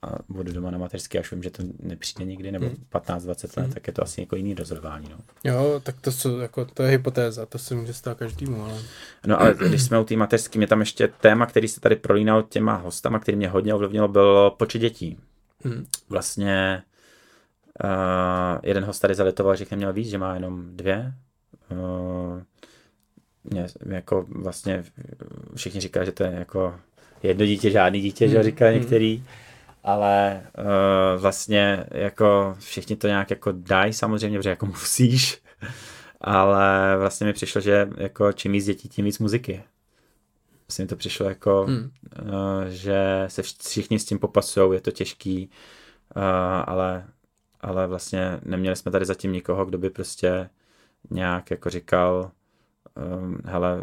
[0.05, 2.77] A budu doma na mateřský, až vím, že to nepřijde nikdy, nebo Hmm.
[2.93, 3.73] 15-20 let, Hmm.
[3.73, 5.17] tak je to asi jako jiný rozhodování, no.
[5.45, 8.79] Jo, tak to, jsou, jako, to je hypotéza, to se může stát každému, ale...
[9.27, 12.43] No ale když jsme u té mateřské, mě tam ještě téma, který se tady prolínal
[12.43, 15.19] těma hostama, který mě hodně ovlivnilo, bylo počet dětí.
[15.65, 15.87] Hmm.
[16.09, 16.83] Vlastně
[17.85, 21.13] uh, jeden host tady zalitoval, že měl víc, že má jenom dvě.
[21.71, 22.43] Uh,
[23.45, 24.85] mě, jako vlastně
[25.57, 26.75] všichni říkají, že to je jako
[27.23, 28.89] jedno dítě, žádný dítě, že Hmm, říkají hmm.
[29.85, 35.43] Ale uh, vlastně jako všichni to nějak jako dají samozřejmě, protože jako musíš.
[36.21, 39.65] Ale vlastně mi přišlo, že jako čím víc dětí, tím víc muziky.
[40.69, 41.91] Vlastně mi to přišlo jako, Hmm.
[42.23, 45.51] uh, že se vš- všichni s tím popasují, je to těžký,
[46.17, 46.23] uh,
[46.67, 47.07] ale,
[47.61, 50.51] ale vlastně neměli jsme tady zatím nikoho, kdo by prostě
[51.11, 52.31] nějak jako říkal,
[53.19, 53.79] um, hele,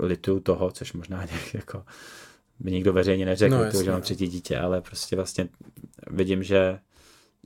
[0.00, 1.84] lituju toho, což možná nějak jako
[2.62, 5.48] by nikdo veřejně neřekl, No, že mám třetí dítě, ale prostě vlastně
[6.10, 6.78] vidím, že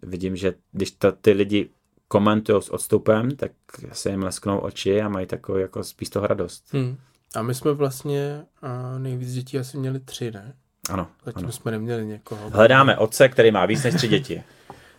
[0.02, 1.70] vidím, že když to ty lidi
[2.08, 3.52] komentují s odstupem, tak
[3.92, 6.72] se jim lesknou oči a mají takovou jako spíš toho radost.
[6.72, 6.96] Hmm.
[7.34, 10.54] A my jsme vlastně a nejvíc dětí asi měli tři, ne?
[10.90, 11.52] Ano, Zatím ano.
[11.52, 12.50] jsme neměli někoho.
[12.50, 14.42] Hledáme otce, který má víc než tři děti.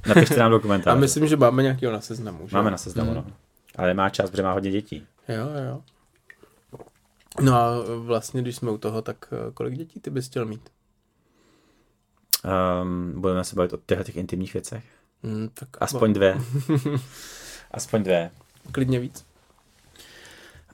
[0.07, 2.55] Napište nám do A myslím, že máme nějakého na seznamu, že?
[2.57, 3.23] Máme na seznamu, Hmm.
[3.27, 3.33] no.
[3.75, 5.05] Ale má čas, protože má hodně dětí.
[5.29, 5.81] Jo, jo.
[7.41, 10.69] No a vlastně, když jsme u toho, tak eh, kolik dětí ty bys chtěl mít?
[12.81, 14.83] Um, budeme se bavit o těchto těch intimních věcech.
[15.23, 16.37] Hmm, tak Aspoň dvě.
[17.71, 18.31] Aspoň dvě.
[18.71, 19.25] Klidně víc.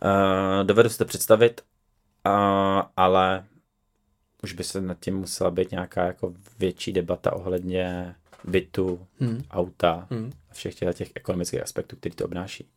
[0.04, 1.62] Uh, dovedu si to představit,
[2.26, 3.46] uh, ale
[4.44, 9.44] už by se nad tím musela být nějaká jako větší debata ohledně bytu, Hmm.
[9.52, 10.32] auta Hmm.
[10.52, 12.68] a všech těchto těch ekonomických aspektů, který to obnáší.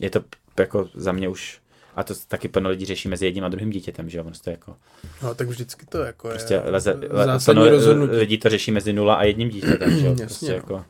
[0.00, 0.20] Je to
[0.58, 1.60] jako za mě už,
[1.96, 4.76] a to taky plno lidí řeší mezi jedním a druhým dítětem, že jo, je jako,
[5.22, 8.12] No tak vždycky to jako prostě je leze, le, plno rozhodnutí.
[8.12, 10.54] lidí to řeší mezi nula a jedním dítětem, že jo, Jasně, prostě no.
[10.54, 10.84] jako,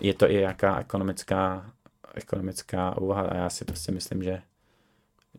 [0.00, 1.70] je to i nějaká ekonomická,
[2.14, 4.42] ekonomická úvaha a já si prostě myslím, že,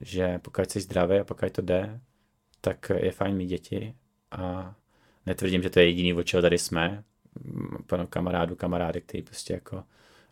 [0.02, 2.00] že pokud jsi zdravý a pokud to jde,
[2.62, 3.94] tak je fajn mít děti
[4.32, 4.76] a
[5.26, 7.04] netvrdím, že to je jediný, o čeho tady jsme.
[7.88, 9.84] Plno kamarádů, kamarády, kteří prostě jako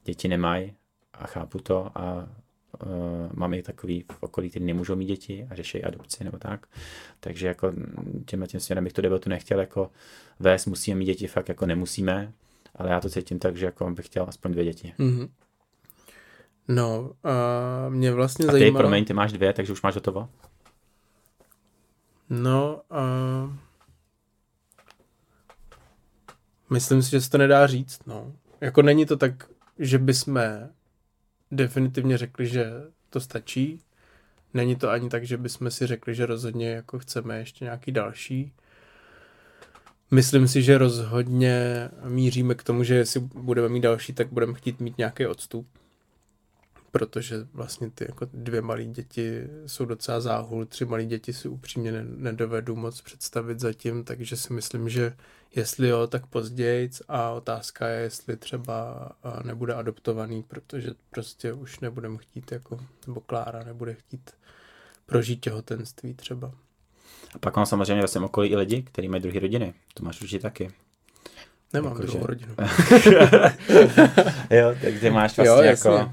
[0.03, 0.73] děti nemají
[1.13, 2.27] a chápu to a
[3.33, 6.67] mám i takový v okolí, kteří nemůžou mít děti a řeší adopci nebo tak.
[7.19, 7.73] Takže jako
[8.25, 9.91] tímhle tím směrem bych tu debatu nechtěl jako
[10.39, 12.31] vést, musíme mít děti, fakt jako nemusíme,
[12.75, 14.93] ale já to cítím tak, že jako bych chtěl aspoň dvě děti.
[14.97, 15.27] Mhm.
[16.67, 18.83] No, a mě vlastně A ty, zajímalo...
[18.83, 20.29] promiň, ty máš dvě, takže už máš hotovo?
[22.29, 23.03] No, a...
[26.69, 28.33] myslím si, že se to nedá říct, no.
[28.61, 30.39] Jako není to tak, že bychom
[31.55, 32.71] definitivně řekli, že
[33.09, 33.81] to stačí.
[34.53, 38.53] Není to ani tak, že bychom si řekli, že rozhodně jako chceme ještě nějaký další.
[40.11, 44.79] Myslím si, že rozhodně míříme k tomu, že jestli budeme mít další, tak budeme chtít
[44.79, 45.67] mít nějaký odstup.
[46.91, 51.91] Protože vlastně ty jako dvě malé děti jsou docela záhul, tři malé děti si upřímně
[51.91, 55.13] ne- nedovedu moc představit zatím, takže si myslím, že
[55.55, 59.09] jestli jo, tak později a otázka je, jestli třeba
[59.43, 64.31] nebude adoptovaný, protože prostě už nebudeme chtít jako, nebo Klára nebude chtít
[65.05, 66.51] prožít těhotenství třeba.
[67.35, 69.73] A pak mám samozřejmě ve svém okolí i lidi, kteří mají druhé rodiny.
[69.93, 70.71] To máš určitě taky.
[71.73, 72.55] Nemám Jakože- druhou rodinu.
[74.49, 75.91] jo, tak ty máš Jo, vlastně jasně.
[75.91, 76.11] jako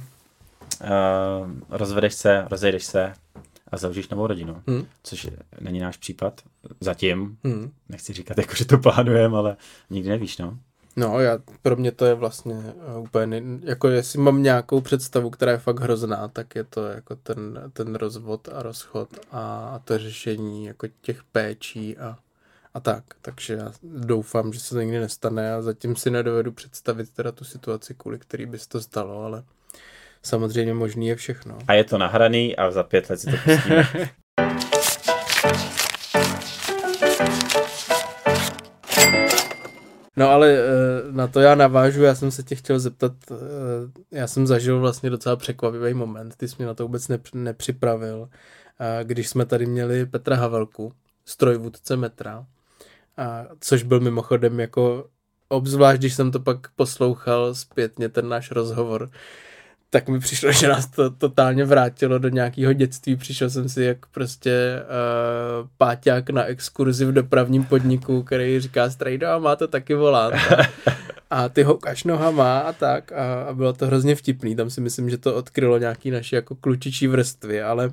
[0.84, 3.12] uh, rozvedeš se, rozejdeš se
[3.72, 4.62] a založíš novou rodinu.
[4.66, 4.86] Hmm.
[5.02, 5.28] Což
[5.60, 6.40] není náš případ
[6.80, 7.38] zatím.
[7.44, 7.72] Hmm.
[7.88, 9.56] Nechci říkat, jako, že to plánujeme, ale
[9.90, 10.58] nikdy nevíš, no.
[10.96, 15.30] No, já, pro mě to je vlastně uh, úplně, nej- jako jestli mám nějakou představu,
[15.30, 19.98] která je fakt hrozná, tak je to jako ten, ten rozvod a rozchod a to
[19.98, 22.18] řešení jako těch péčí a,
[22.74, 23.04] a tak.
[23.22, 27.44] Takže já doufám, že se to nikdy nestane a zatím si nedovedu představit teda tu
[27.44, 29.44] situaci, kvůli který by se to stalo, ale
[30.22, 31.58] samozřejmě možný je všechno.
[31.68, 33.88] A je to nahraný a za pět let si to pustíme.
[40.16, 40.62] No ale eh,
[41.10, 43.36] na to já navážu, já jsem se tě chtěl zeptat, eh,
[44.10, 48.28] já jsem zažil vlastně docela překvapivý moment, ty jsi mě na to vůbec nepř- nepřipravil,
[49.02, 50.92] když jsme tady měli Petra Havelku,
[51.24, 52.46] strojvůdce metra,
[53.16, 55.06] a což byl mimochodem jako,
[55.48, 59.10] obzvlášť když jsem to pak poslouchal zpětně, ten náš rozhovor,
[59.92, 63.16] tak mi přišlo, že nás to totálně vrátilo do nějakého dětství.
[63.16, 69.28] Přišel jsem si jak prostě uh, páťák na exkurzi v dopravním podniku, který říká strejdo
[69.28, 70.34] a má to taky volant.
[71.30, 73.12] A, ty houkáš nohama a tak.
[73.12, 74.56] A, a bylo to hrozně vtipný.
[74.56, 77.90] Tam si myslím, že to odkrylo nějaký naši jako klučičí vrstvy, ale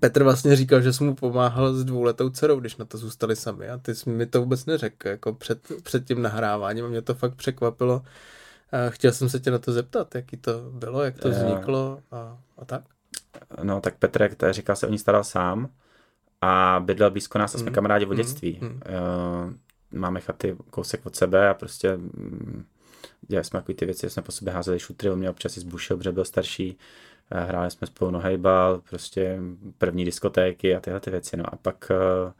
[0.00, 3.68] Petr vlastně říkal, že jsem mu pomáhal s dvouletou dcerou, když na to zůstali sami
[3.68, 7.14] a ty jsi mi to vůbec neřekl, jako před, před tím nahráváním a mě to
[7.14, 8.02] fakt překvapilo.
[8.72, 11.34] A chtěl jsem se tě na to zeptat, jaký to bylo, jak to Jo.
[11.34, 12.82] vzniklo a, a tak.
[13.62, 15.68] No tak Petr, jak to říkal, se o ní staral sám
[16.40, 17.74] a bydlel blízko nás a jsme Mm.
[17.74, 18.16] kamarádi od Mm.
[18.16, 18.58] dětství.
[18.62, 18.80] Mm.
[18.86, 19.54] Eh,
[19.92, 22.64] Máme chaty kousek od sebe a prostě mm,
[23.28, 25.96] dělali jsme takový ty věci, jsme po sobě házeli šutry, on mě občas i zbušil,
[25.96, 26.78] protože byl starší.
[27.30, 29.38] Eh, Hráli jsme spolu nohejbal, prostě
[29.78, 31.36] první diskotéky a tyhle ty věci.
[31.36, 32.32] No a pak, eh,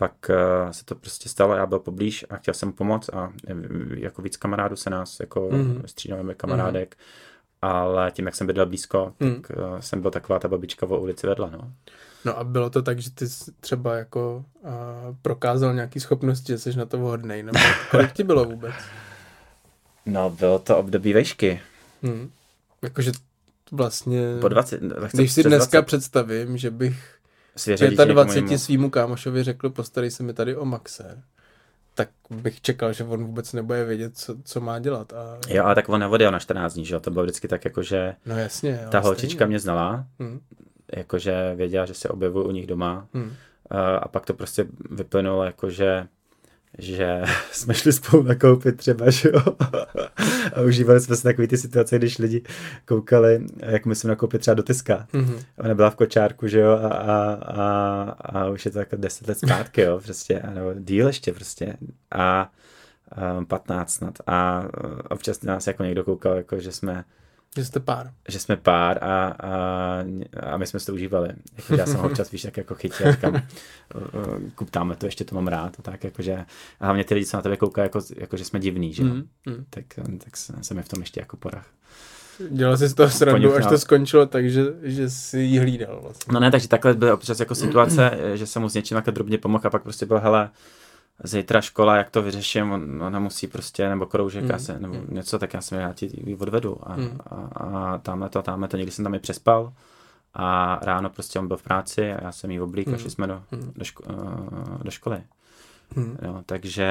[0.00, 3.54] pak eh, se to prostě stalo, já byl poblíž a chtěl jsem pomoct a eh,
[3.96, 5.60] jako víc kamarádů se nás jako Mhm.
[5.62, 5.82] mm.
[5.86, 6.96] střídáme kamarádek.
[7.62, 9.34] Ale tím, jak jsem bydlel blízko, Mm.
[9.42, 11.72] tak eh, jsem byl taková ta babička o ulici vedle, no.
[12.24, 13.24] No a bylo to tak, že ty
[13.60, 14.70] třeba jako uh,
[15.22, 17.58] prokázal nějaký schopnosti, že jsi na to vhodnej, nebo
[17.90, 18.74] kolik ti bylo vůbec?
[20.06, 21.60] No, bylo to období vejšky.
[22.02, 22.30] Hmm.
[22.82, 23.12] Jakože
[23.72, 27.17] vlastně, Po 20, lehce když si dneska 20 představím, že bych
[27.58, 28.58] svěřil dítě někomu 25 jinému.
[28.58, 31.22] svýmu kámošovi řekl, postarej se mi tady o Maxe,
[31.94, 35.12] tak bych čekal, že on vůbec nebude vědět, co, co má dělat.
[35.12, 35.38] A...
[35.48, 37.00] Jo, ale tak on neodjel na 14 dní, že jo?
[37.00, 38.80] To bylo vždycky tak, jako že No jasně.
[38.84, 39.48] Jo, ta holčička stejně.
[39.48, 40.40] mě znala, Hmm.
[40.96, 43.32] jakože věděla, že se objevuju u nich doma Hmm.
[43.70, 46.06] Eh, a pak to prostě vyplynulo, jakože
[46.78, 49.42] že jsme šli spolu nakoupit třeba, že jo,
[50.54, 52.42] a užívali jsme si takový ty situace, když lidi
[52.84, 55.06] koukali, jak my jsme nakoupit třeba do Teska.
[55.12, 55.38] Mhm.
[55.58, 59.28] Ona byla v kočárku, že jo, a, a, a, a už je to jako 10
[59.28, 61.76] let zpátky, jo, prostě, nebo díl ještě prostě.
[62.10, 62.52] A
[63.38, 64.14] um, 15 snad.
[64.26, 64.64] A
[65.10, 67.04] občas nás jako někdo koukal, jako, že jsme
[67.58, 68.10] Že jste pár.
[68.28, 70.04] že jsme pár a, a,
[70.52, 71.28] a my jsme si to užívali.
[71.56, 73.42] Jako, já jsem ho občas, víš, tak jako chytil, říkám,
[74.54, 75.76] kup tamhle to, ještě to mám rád.
[75.78, 76.44] A tak, jakože,
[76.80, 79.08] a hlavně ty lidi, co na tebe koukají, jako, jako, že jsme divný, že jo.
[79.08, 79.28] Hmm.
[79.46, 79.64] Hmm.
[79.70, 79.84] Tak,
[80.24, 81.66] tak jsem mi v tom ještě jako porach.
[82.50, 83.70] Dělal jsi z toho srandu, až Poňuchal.
[83.70, 86.32] to skončilo tak, že, že jsi jí hlídal vlastně.
[86.32, 89.38] No ne, takže takhle byly občas jako situace, že jsem mu s něčím jako drobně
[89.38, 90.50] pomohl a pak prostě byl, hele,
[91.24, 95.06] zítra škola, jak to vyřeším, on, ona musí prostě, nebo kroužek, Mm, se, nebo mm.
[95.08, 97.18] něco, tak já jsem já ti ji odvedu a, Mm.
[97.30, 99.72] a, a tamhle to, tamhle to, někdy jsem tam i přespal
[100.34, 102.98] a ráno prostě on byl v práci a já jsem jí oblík a Mm.
[102.98, 103.72] šli jsme do, Mm.
[103.76, 105.22] do, ško, eh, do školy.
[105.96, 106.16] Hmm.
[106.22, 106.88] Jo, takže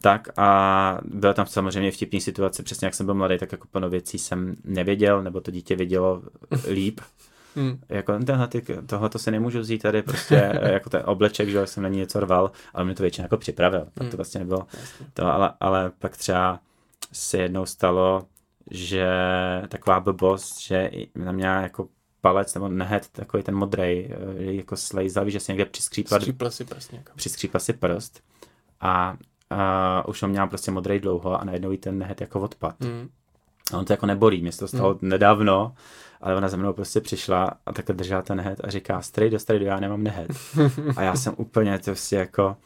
[0.00, 3.90] tak a byla tam samozřejmě vtipný situace, přesně jak jsem byl mladý, tak jako plno
[3.90, 6.22] věcí jsem nevěděl, nebo to dítě vědělo
[6.70, 7.00] líp.
[7.56, 7.80] Hmm.
[7.88, 11.82] Jako tenhle, ty, tohle to si nemůžu vzít tady prostě, jako ten obleček, že jsem
[11.82, 14.10] na ní něco rval, ale mě to většina jako připravil, tak Hmm.
[14.10, 14.66] to vlastně nebylo
[15.14, 16.60] to, ale, ale pak třeba
[17.12, 18.26] se jednou stalo,
[18.70, 19.08] že
[19.68, 21.88] taková blbost, že na mě jako
[22.20, 26.64] palec nebo nehet, takový ten modrej, eh, jako slejzal, že si někde přiskřípla, Skřípla si
[26.64, 27.02] prsně.
[27.16, 28.22] přiskřípla si prst
[28.80, 29.16] a
[30.02, 32.74] uh, už on měl prostě modrej dlouho a najednou jí ten nehet jako odpad.
[32.80, 33.08] Hmm.
[33.72, 35.74] A on to jako nebolí, mě se to stalo nedávno,
[36.20, 39.66] ale ona za mnou prostě přišla a takhle držela ten nehet a říká, strejdo, strejdo,
[39.66, 40.30] já nemám nehet.
[40.96, 42.56] A já jsem úplně to prostě jako,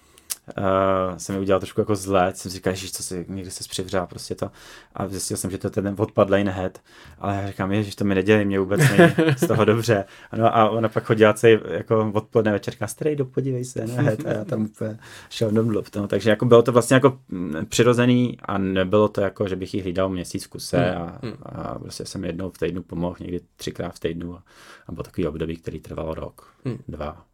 [0.59, 3.65] uh, jsem mi udělal trošku jako zlé, jsem si říkal, ježiš, co si, někdy se
[3.69, 4.51] přivřela prostě to.
[4.95, 6.81] A zjistil jsem, že to je ten odpadlej nehet.
[7.19, 10.05] Ale já říkám, ježiš, to mi nedělej, mě vůbec není z toho dobře.
[10.37, 14.27] No a ona pak chodila celý jako odpoledne večerka, strejdo, podívej se, nehet.
[14.27, 14.99] A já tam úplně
[15.31, 15.89] šel do mluv.
[15.97, 19.75] No, takže jako bylo to vlastně jako mm, přirozený a nebylo to jako, že bych
[19.75, 21.35] jí hlídal měsíc kuse a, Hmm.
[21.43, 24.43] a prostě jsem jednou v týdnu pomohl, někdy třikrát v týdnu a,
[24.87, 26.79] a byl takový období, který trval rok, Hmm.
[26.89, 27.25] dva.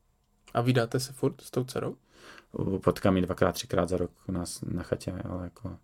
[0.55, 1.97] A vydáte se furt s tou dcerou?
[2.85, 5.77] Potkám ji dvakrát, třikrát za rok u nás na chatě, ale jako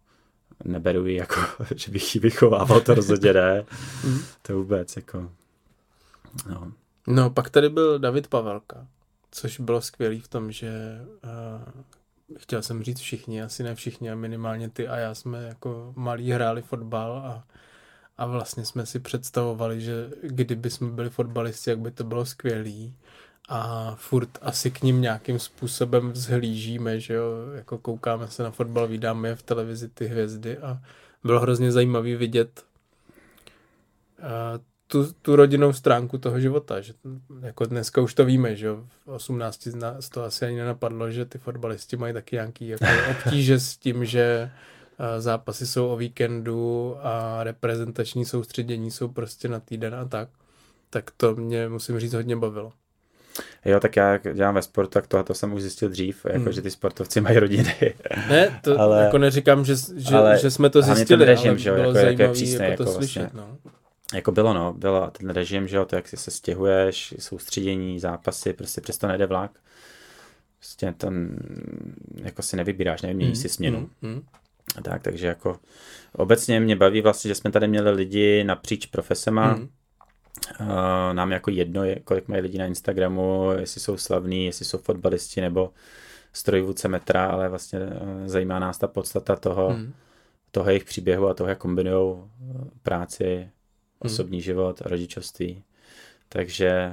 [0.64, 1.40] neberu ji jako,
[1.76, 3.64] že bych ji vychovával, to rozhodně ne.
[4.02, 4.18] Hmm.
[4.42, 5.30] To vůbec, jako,
[6.48, 6.72] no.
[7.06, 8.86] No, pak tady byl David Pavelka,
[9.30, 11.82] což bylo skvělý v tom, že uh,
[12.38, 16.30] chtěl jsem říct všichni, asi ne všichni, a minimálně ty a já jsme jako malí
[16.32, 17.44] hráli fotbal a,
[18.18, 22.94] a vlastně jsme si představovali, že kdyby jsme byli fotbalisti, jak by to bylo skvělý
[23.48, 28.86] a furt asi k ním nějakým způsobem vzhlížíme, že jo, jako koukáme se na fotbal,
[28.86, 30.78] vydáme je v televizi ty hvězdy a
[31.24, 32.64] bylo hrozně zajímavý vidět
[34.18, 34.26] uh,
[34.86, 36.92] tu, tu rodinnou stránku toho života, že
[37.40, 41.38] jako dneska už to víme, že v 18 z to asi ani nenapadlo, že ty
[41.38, 44.50] fotbalisti mají taky nějaký jako obtíže s tím, že
[45.18, 50.28] zápasy jsou o víkendu a reprezentační soustředění jsou prostě na týden a tak,
[50.90, 52.72] tak to mě, musím říct, hodně bavilo.
[53.64, 56.52] Jo, tak já dělám ve sportu, tak to, to jsem už zjistil dřív, jako, hmm.
[56.52, 57.94] že ty sportovci mají rodiny.
[58.28, 61.68] Ne, to ale, jako neříkám, že, že, ale, že jsme to zjistili, režim, ale že
[61.68, 63.06] jo, bylo jako, zajímavý jako, přísnej, jako to vlastně.
[63.06, 63.34] slyšet.
[63.34, 63.58] No.
[64.14, 68.52] Jako bylo, no, bylo ten režim, že jo, to jak si se stěhuješ, soustředění, zápasy,
[68.52, 69.50] prostě přesto nejde vlak.
[70.58, 71.36] Prostě tam
[72.22, 73.42] jako si nevybíráš, nevyměníš hmm.
[73.42, 73.78] si směnu.
[73.78, 74.12] Hmm.
[74.12, 74.22] Hmm.
[74.82, 75.58] Tak, takže jako
[76.12, 79.68] obecně mě baví vlastně, že jsme tady měli lidi napříč profesema, hmm.
[80.60, 80.66] Uh,
[81.12, 85.40] nám jako jedno je, kolik mají lidi na Instagramu, jestli jsou slavní, jestli jsou fotbalisti
[85.40, 85.72] nebo
[86.32, 89.92] strojvůdce metra, ale vlastně uh, zajímá nás ta podstata toho, hmm.
[90.50, 92.16] toho jejich příběhu a toho, jak kombinují
[92.82, 93.50] práci,
[93.98, 94.44] osobní hmm.
[94.44, 95.62] život rodičovství.
[96.28, 96.92] Takže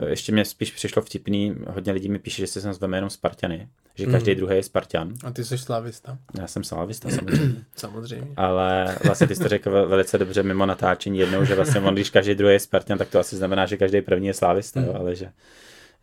[0.00, 3.10] uh, ještě mě spíš přišlo vtipný, hodně lidí mi píše, že se sem zveme jenom
[3.10, 4.36] Spartany, že každý mm.
[4.36, 5.14] druhý je Spartan.
[5.24, 6.18] A ty jsi slávista.
[6.40, 7.64] Já jsem slávista, samozřejmě.
[7.76, 8.28] samozřejmě.
[8.36, 12.10] Ale vlastně ty jsi to řekl velice dobře mimo natáčení jednou, že vlastně on, když
[12.10, 14.86] každý druhý je Spartan, tak to asi znamená, že každý první je slávista, mm.
[14.86, 15.30] jo, ale že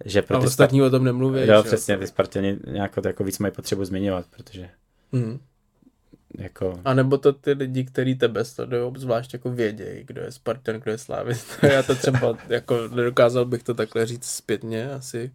[0.06, 0.88] že pro a ostatní Spart...
[0.88, 1.47] o tom nemluví.
[1.47, 4.69] Jo, přesně, ty Spartani nějak jako víc mají potřebu zmiňovat, protože
[5.12, 5.39] mm.
[6.38, 6.80] Jako...
[6.86, 10.91] A nebo to ty lidi, kteří tebe sledují, obzvlášť jako vědějí, kdo je Spartan, kdo
[10.91, 11.67] je Slávista.
[11.73, 15.32] Já to třeba jako nedokázal bych to takhle říct zpětně asi.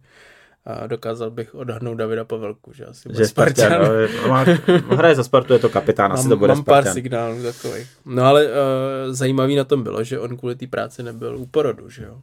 [0.65, 3.71] A dokázal bych odhadnout Davida Pavelku, že asi bude že Spartan.
[3.71, 4.45] No, má,
[4.95, 6.83] hraje za Spartu, je to kapitán, asi mám, to bude mám Spartan.
[6.83, 7.87] pár signálů takových.
[8.05, 8.51] No ale uh,
[9.13, 12.21] zajímavý na tom bylo, že on kvůli té práci nebyl u porodu, že jo.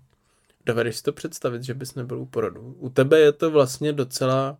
[0.67, 2.77] Dovedeš si to představit, že bys nebyl u porodu.
[2.79, 4.57] U tebe je to vlastně docela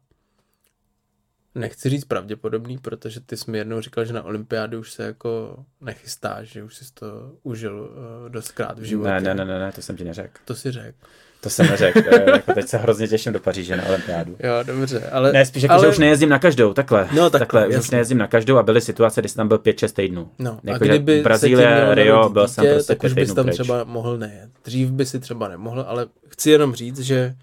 [1.55, 5.57] nechci říct pravděpodobný, protože ty jsi mi jednou říkal, že na olympiádu už se jako
[5.81, 9.11] nechystáš, že už jsi to užil uh, dostkrát v životě.
[9.11, 10.39] Ne, ne, ne, ne, ne, to jsem ti neřekl.
[10.45, 10.99] To si řekl.
[11.45, 12.15] To jsem neřekl.
[12.35, 14.37] jako teď se hrozně těším do Paříže na olympiádu.
[14.39, 15.33] Jo, dobře, ale...
[15.33, 15.83] Ne, spíš jako, ale...
[15.83, 17.09] že už nejezdím na každou, takhle.
[17.15, 17.79] No, tak, takhle, jasný.
[17.79, 20.31] už nejezdím na každou a byly situace, kdy jsem tam byl 5-6 týdnů.
[20.39, 23.55] No, jako, a kdyby Brazílie, Rio, dítě, byl jsem prostě tak už bys tam pryč.
[23.55, 24.51] třeba mohl nejet.
[24.65, 27.35] Dřív by si třeba nemohl, ale chci jenom říct, že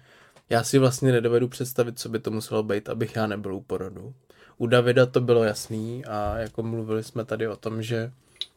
[0.50, 4.12] já si vlastně nedovedu představit, co by to muselo být, abych já nebyl u porodu.
[4.58, 8.10] U Davida to bylo jasný a jako mluvili jsme tady o tom, že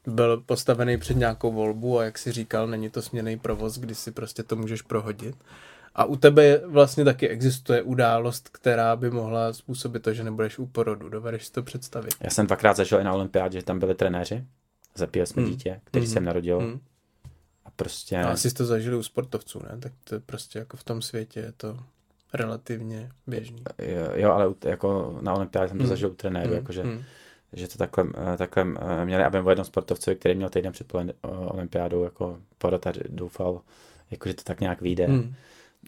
[0.08, 4.12] byl postavený před nějakou volbu a jak si říkal, není to směný provoz, kdy si
[4.12, 5.36] prostě to můžeš prohodit.
[5.96, 10.66] A u tebe vlastně taky existuje událost, která by mohla způsobit to, že nebudeš u
[10.66, 11.10] porodu.
[11.10, 12.16] Dovedeš si to představit?
[12.22, 14.46] Já jsem dvakrát zažil i na olympiádě, že tam byli trenéři,
[14.96, 15.52] zapíjeli jsme hmm.
[15.52, 16.14] dítě, který hmm.
[16.14, 16.60] jsem narodil.
[16.60, 16.80] Hmm.
[17.66, 18.18] A prostě...
[18.18, 19.78] A asi jsi to zažili u sportovců, ne?
[19.80, 21.78] Tak to prostě jako v tom světě je to
[22.34, 23.64] relativně běžný.
[23.80, 25.90] Jo, jo ale jako na olympiádě jsem to hmm.
[25.90, 26.56] zažil u trenéru, hmm.
[26.56, 27.04] jakože hmm.
[27.56, 30.94] Že to takhle, eh, takhle eh, měli, aby byl jednom sportovci, který měl týden před
[31.24, 33.62] olympiádou jako porota doufal,
[34.12, 35.06] jako, že to tak nějak vyjde.
[35.06, 35.34] Hmm.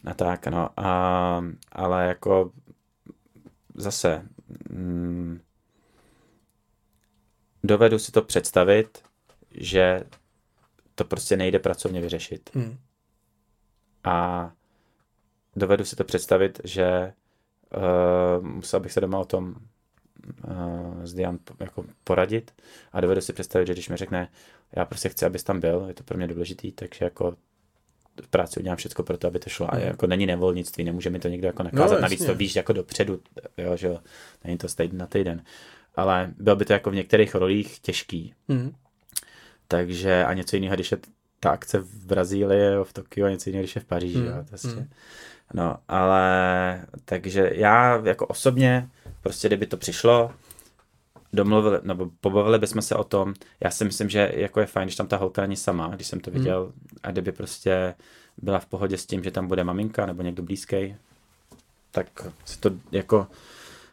[0.04, 0.68] A tak, no.
[0.76, 2.52] A, ale jako
[3.74, 4.26] zase
[4.70, 5.40] mm,
[7.64, 9.02] dovedu si to představit,
[9.50, 10.04] že
[10.94, 12.50] to prostě nejde pracovně vyřešit.
[12.54, 12.78] Hmm.
[14.04, 14.50] A
[15.56, 17.12] dovedu si to představit, že
[17.76, 19.54] uh, musel bych se doma o tom
[21.04, 22.52] s Dian jako poradit
[22.92, 24.28] a dovedu si představit, že když mi řekne,
[24.76, 27.36] já prostě chci, abys tam byl, je to pro mě důležitý, takže jako
[28.22, 29.74] v práci udělám všechno pro to, aby to šlo.
[29.74, 31.96] A jako není nevolnictví, nemůže mi to někdo jako nakázat.
[31.96, 33.20] No, Navíc to víš jako dopředu,
[33.56, 33.96] jo, že
[34.44, 35.42] není to z na týden.
[35.96, 38.34] Ale bylo by to jako v některých rolích těžký.
[38.48, 38.74] Mm.
[39.68, 40.98] Takže a něco jiného, když je
[41.40, 44.18] ta akce v Brazílii, v Tokiu a něco jiného, když je v Paříži.
[44.18, 44.26] Mm.
[44.26, 44.68] Jo, prostě.
[44.68, 44.88] Mm.
[45.54, 48.88] No, ale takže já jako osobně,
[49.28, 50.32] prostě kdyby to přišlo,
[51.32, 53.34] domluvili, nebo pobavili bychom se o tom.
[53.60, 56.20] Já si myslím, že jako je fajn, když tam ta holka není sama, když jsem
[56.20, 56.40] to hmm.
[56.40, 56.72] viděl, hmm.
[57.02, 57.94] a kdyby prostě
[58.38, 60.96] byla v pohodě s tím, že tam bude maminka nebo někdo blízký,
[61.90, 62.06] tak
[62.44, 63.26] si to jako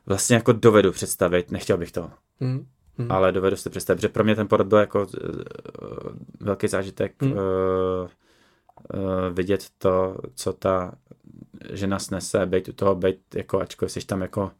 [0.06, 2.12] vlastně jako dovedu představit, nechtěl bych to.
[2.40, 2.68] Hmm.
[2.98, 3.12] Hmm.
[3.12, 5.08] Ale dovedu si představit, že pro mě ten porod byl jako uh,
[6.40, 7.32] velký zážitek hmm.
[7.32, 8.10] uh, uh,
[9.32, 10.94] vidět to, co ta
[11.74, 14.52] žena snese, být u toho, být jako, ačkoliv jsi tam jako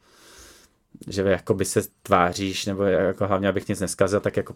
[1.08, 4.56] že jako by se tváříš, nebo jako hlavně, abych nic neskazil, tak jako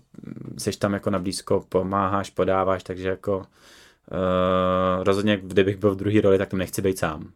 [0.57, 3.45] jsi tam jako na blízko, pomáháš, podáváš, takže jako
[4.11, 7.31] Uh, rozhodně, kdybych byl v druhé roli, tak tam nechci být sám.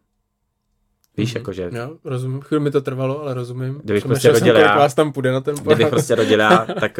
[1.17, 1.39] Víš, Mhm.
[1.41, 2.41] jakože Jo, rozumím.
[2.41, 3.81] Chvíli mi to trvalo, ale rozumím.
[3.83, 6.99] Kdybych prostě rodil já- vás tam půjde na ten kdybych prostě rodil já, tak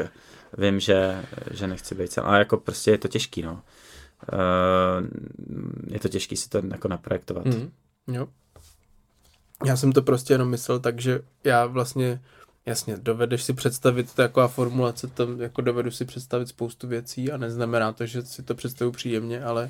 [0.57, 2.25] vím, že, že nechci být sám.
[2.25, 3.61] Ale jako prostě je to těžký, no.
[4.33, 5.07] Uh,
[5.87, 7.45] je to těžký si to jako naprojektovat.
[7.45, 7.71] Mm,
[8.07, 8.27] jo.
[9.65, 12.21] Já jsem to prostě jenom myslel tak, že já vlastně,
[12.65, 17.93] jasně, dovedeš si představit, taková formulace, tam jako dovedu si představit spoustu věcí a neznamená
[17.93, 19.69] to, že si to představu příjemně, ale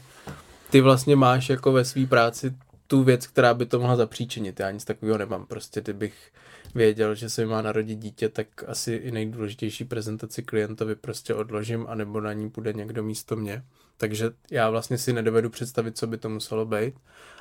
[0.70, 2.54] ty vlastně máš jako ve své práci
[2.88, 4.60] tu věc, která by to mohla zapříčinit.
[4.60, 5.46] Já nic takového nemám.
[5.46, 6.32] Prostě kdybych
[6.76, 11.86] věděl, že se mi má narodit dítě, tak asi i nejdůležitější prezentaci klientovi prostě odložím,
[11.90, 13.64] anebo na ní bude někdo místo mě.
[13.98, 16.96] Takže já vlastně si nedovedu představit, co by to muselo být,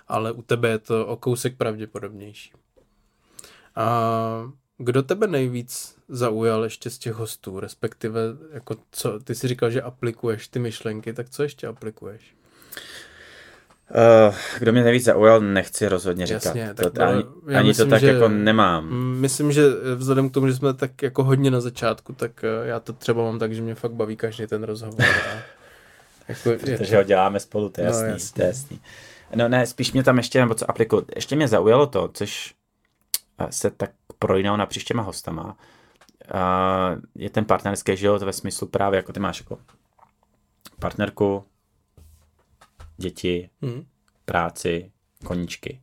[0.08, 2.52] ale u tebe je to o kousek pravděpodobnější.
[3.76, 8.20] A kdo tebe nejvíc zaujal ještě z těch hostů, respektive
[8.52, 12.34] jako co, ty si říkal, že aplikuješ ty myšlenky, tak co ještě aplikuješ?
[14.28, 16.44] Uh, kdo mě nejvíc zaujal, nechci rozhodně říkat.
[16.44, 18.88] Jasně, to, tak ani já ani myslím, to tak že- jako nemám.
[19.20, 19.62] Myslím, že
[19.96, 23.22] vzhledem k tomu, že jsme tak jako hodně na začátku, tak eh, já to třeba
[23.22, 25.02] mám tak, že mě fakt baví každý ten rozhovor.
[25.02, 25.06] A
[26.28, 28.32] jako je Protože ho děláme spolu, to je No, jasný, jasný.
[28.34, 28.80] to je jasný.
[29.34, 32.54] No ne, spíš mě tam ještě, nebo co aplikuju, ještě mě zaujalo to, což
[33.38, 35.56] eh, se tak projínalo na příštěma hostama,
[36.34, 39.58] a je ten partnerský život ve smyslu právě, jako ty máš jako
[40.80, 41.44] partnerku,
[43.02, 43.84] děti, Mm.
[44.24, 44.92] práci,
[45.24, 45.80] koníčky.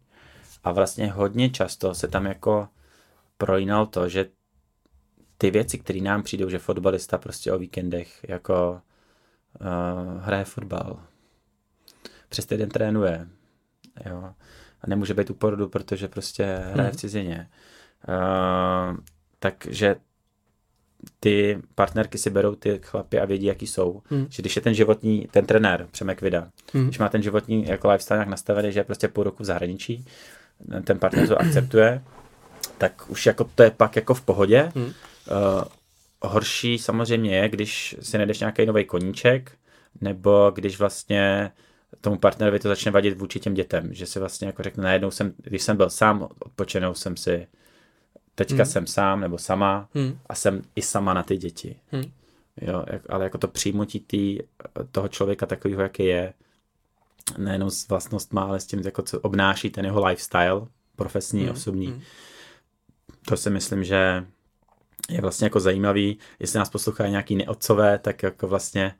[0.63, 2.67] A vlastně hodně často se tam jako
[3.37, 4.25] projínal to, že
[5.37, 8.81] ty věci, které nám přijdou, že fotbalista prostě o víkendech jako
[9.61, 10.99] uh, hraje fotbal,
[12.29, 13.27] přes týden trénuje,
[14.09, 14.33] jo,
[14.81, 16.97] a nemůže být u porodu, protože prostě hraje Mhm.
[16.97, 17.49] v cizině.
[18.07, 18.97] Uh,
[19.39, 19.95] takže
[21.19, 24.01] ty partnerky si berou ty chlapy a vědí, jaký jsou.
[24.09, 24.27] Hmm.
[24.29, 26.85] Že když je ten životní, ten trenér, Přemek Vida, Hmm.
[26.85, 30.05] když má ten životní jako lifestyle nějak nastavený, že je prostě půl roku v zahraničí,
[30.83, 32.01] ten partner to akceptuje,
[32.77, 34.71] tak už jako to je pak jako v pohodě.
[34.75, 34.85] Hmm.
[34.85, 34.91] Uh,
[36.21, 39.51] horší samozřejmě je, když si najdeš nějaký nový koníček,
[40.01, 41.51] nebo když vlastně
[42.01, 45.33] tomu partnerovi to začne vadit vůči těm dětem, že si vlastně jako řekne, najednou jsem,
[45.37, 47.47] když jsem byl sám, odpočenou jsem si,
[48.35, 48.65] teďka Hmm.
[48.65, 50.19] jsem sám nebo sama Hmm.
[50.29, 51.75] a jsem i sama na ty děti.
[51.91, 52.11] Hmm.
[52.61, 54.39] Jo, jak, ale jako to přijmutí tý,
[54.91, 56.33] toho člověka takového, jaký je,
[57.37, 60.61] nejenom s vlastnostma, ale s tím, jako co obnáší ten jeho lifestyle,
[60.95, 61.51] profesní, Hmm.
[61.51, 61.87] osobní.
[61.87, 62.01] Hmm.
[63.25, 64.25] To si myslím, že
[65.09, 68.95] je vlastně jako zajímavý, jestli nás poslouchají nějaký neotcové, tak jako vlastně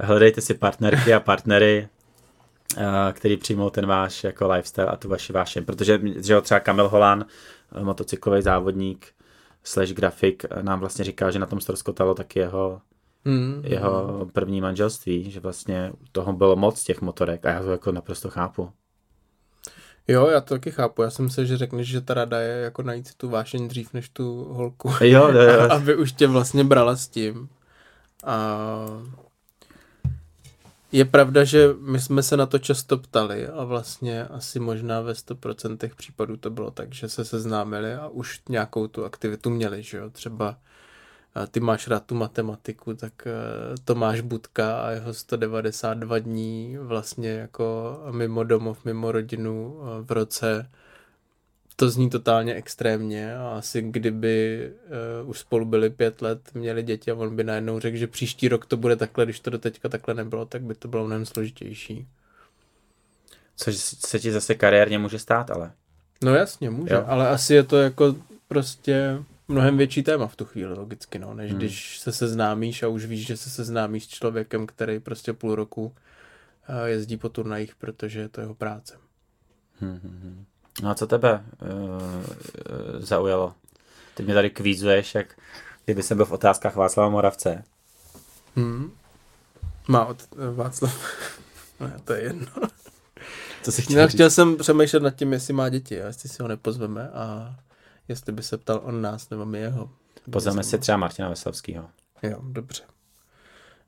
[0.00, 1.88] hledejte si partnerky a partnery,
[2.76, 5.64] eh, který přijmou ten váš jako lifestyle a tu vaši vášeň.
[5.64, 7.24] Protože že jo, třeba Kamil Holan,
[7.82, 9.06] motocyklový závodník,
[9.64, 12.80] slash grafik, eh, nám vlastně říká, že na tom stroskotalo taky jeho,
[13.24, 13.62] Hmm.
[13.64, 18.30] jeho první manželství, že vlastně toho bylo moc těch motorek a já to jako naprosto
[18.30, 18.70] chápu.
[20.08, 21.02] Jo, já to taky chápu.
[21.02, 23.92] Já jsem myslel, že řekneš, že ta rada je jako najít si tu vášeň dřív
[23.92, 24.90] než tu holku.
[25.00, 25.60] Jo, jo, jo.
[25.70, 27.48] aby už tě vlastně brala s tím.
[28.24, 28.78] A
[30.92, 35.12] je pravda, že my jsme se na to často ptali a vlastně asi možná ve
[35.12, 39.98] 100% případů to bylo tak, že se seznámili a už nějakou tu aktivitu měli, že
[39.98, 40.56] jo, třeba
[41.34, 43.32] a ty máš rád tu matematiku, tak eh,
[43.84, 50.70] Tomáš Budka a jeho 192 dní vlastně jako mimo domov, mimo rodinu eh, v roce
[51.80, 54.70] to zní totálně extrémně a asi kdyby
[55.22, 58.48] uh, už spolu byli pět let, měli děti a on by najednou řekl, že příští
[58.48, 61.26] rok to bude takhle, když to do teďka takhle nebylo, tak by to bylo mnohem
[61.26, 62.06] složitější.
[63.56, 65.72] Což se ti zase kariérně může stát, ale.
[66.24, 67.04] No jasně, může, Jo.
[67.06, 68.16] ale asi je to jako
[68.48, 69.18] prostě
[69.48, 71.58] mnohem větší téma v tu chvíli, logicky, no, než hmm.
[71.58, 75.84] když se seznámíš a už víš, že se seznámíš s člověkem, který prostě půl roku
[75.84, 75.92] uh,
[76.84, 78.94] jezdí po turnajích, protože je to jeho práce.
[79.80, 80.44] Hmm, hmm, hmm.
[80.82, 81.68] No a co tebe uh,
[82.98, 83.54] zaujalo?
[84.14, 85.34] Ty mě tady kvízuješ, jak
[85.84, 87.64] kdyby jsem byl v otázkách Václava Moravce.
[88.56, 88.92] Hmm.
[89.88, 91.04] Má od uh, Václav.
[91.80, 92.46] no, to je jedno.
[93.62, 94.14] Co jsi Já říct?
[94.14, 97.56] chtěl jsem přemýšlet nad tím, jestli má děti a jestli si ho nepozveme a
[98.08, 99.90] jestli by se ptal on nás nebo my jeho.
[100.30, 101.88] Pozveme si třeba Martina Veslovského.
[102.22, 102.82] Jo, dobře.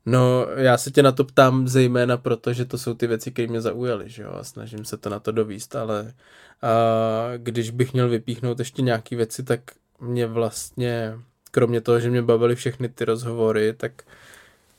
[0.05, 3.47] No, já se tě na to ptám zejména proto, že to jsou ty věci, které
[3.47, 6.13] mě zaujaly, že jo, a snažím se to na to dovíst, ale
[6.61, 9.61] a když bych měl vypíchnout ještě nějaké věci, tak
[9.99, 11.13] mě vlastně,
[11.51, 14.03] kromě toho, že mě bavily všechny ty rozhovory, tak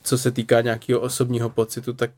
[0.02, 2.10] co se týká nějakého osobního pocitu, tak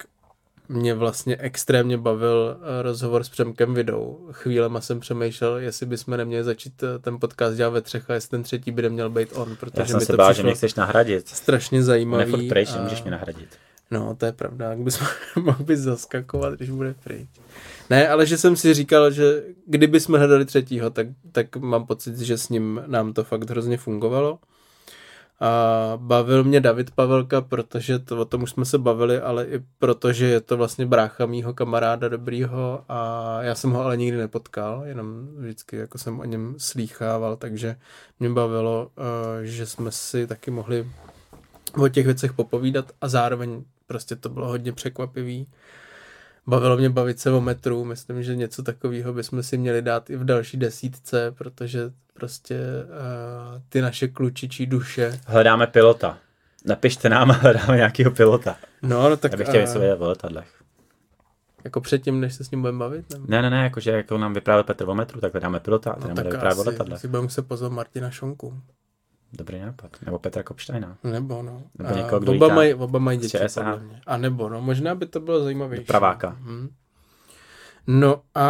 [0.69, 4.29] mě vlastně extrémně bavil eh, rozhovor s Přemkem Vidou.
[4.33, 8.31] Chvílema jsem přemýšlel, jestli bychom neměli začít eh, ten podcast dělat ve třech a jestli
[8.31, 10.55] ten třetí by neměl být on, protože Já jsem mi se to bál, že mě
[10.55, 11.29] chceš nahradit.
[11.29, 12.49] strašně Nefurt zajímavý.
[12.49, 13.49] pryč, a- nemůžeš mě nahradit.
[13.91, 15.01] No, to je pravda, jak bys
[15.37, 17.29] mohl bys zaskakovat, když bude pryč.
[17.91, 22.19] Ne, ale že jsem si říkal, že kdyby jsme hledali třetího, tak, tak mám pocit,
[22.19, 24.39] že s ním nám to fakt hrozně fungovalo.
[25.41, 29.63] A bavil mě David Pavelka, protože to, o tom už jsme se bavili, ale i
[29.79, 34.83] protože je to vlastně brácha mýho kamaráda dobrýho a já jsem ho ale nikdy nepotkal,
[34.87, 37.77] jenom vždycky jako jsem o něm slýchával, takže
[38.21, 40.89] mě bavilo, eh, že jsme si taky mohli
[41.83, 45.47] o těch věcech popovídat a zároveň prostě to bylo hodně překvapivý.
[46.47, 50.17] Bavilo mě bavit se o metru, myslím, že něco takového bychom si měli dát i
[50.17, 55.21] v další desítce, protože prostě uh, ty naše klučičí duše.
[55.27, 56.19] Hledáme pilota.
[56.65, 58.57] Napište nám, hledáme nějakého pilota.
[58.83, 59.33] No, no tak...
[59.33, 60.49] Já bych chtěl něco vědět o letadlech.
[61.65, 63.11] Jako předtím, než se s ním budeme bavit?
[63.13, 63.25] Nebo?
[63.29, 66.03] Ne, ne, ne, jakože jako nám vyprávěl Petr o metru, tak hledáme pilota a ten
[66.03, 66.97] No, nám tak vyprávět o letadlech.
[66.97, 68.61] asi budeme se pozvat Martina Šonku.
[69.33, 69.91] Dobrý nápad.
[70.07, 70.97] Nebo Petra Kopštajna.
[71.05, 71.63] Nebo no.
[71.79, 73.39] Nebo někoho, kdo oba, mají, oba mají děti.
[74.07, 75.87] A nebo, no, možná by to bylo zajímavější.
[75.87, 76.37] Praváka.
[76.41, 76.69] Hm.
[77.87, 78.49] No a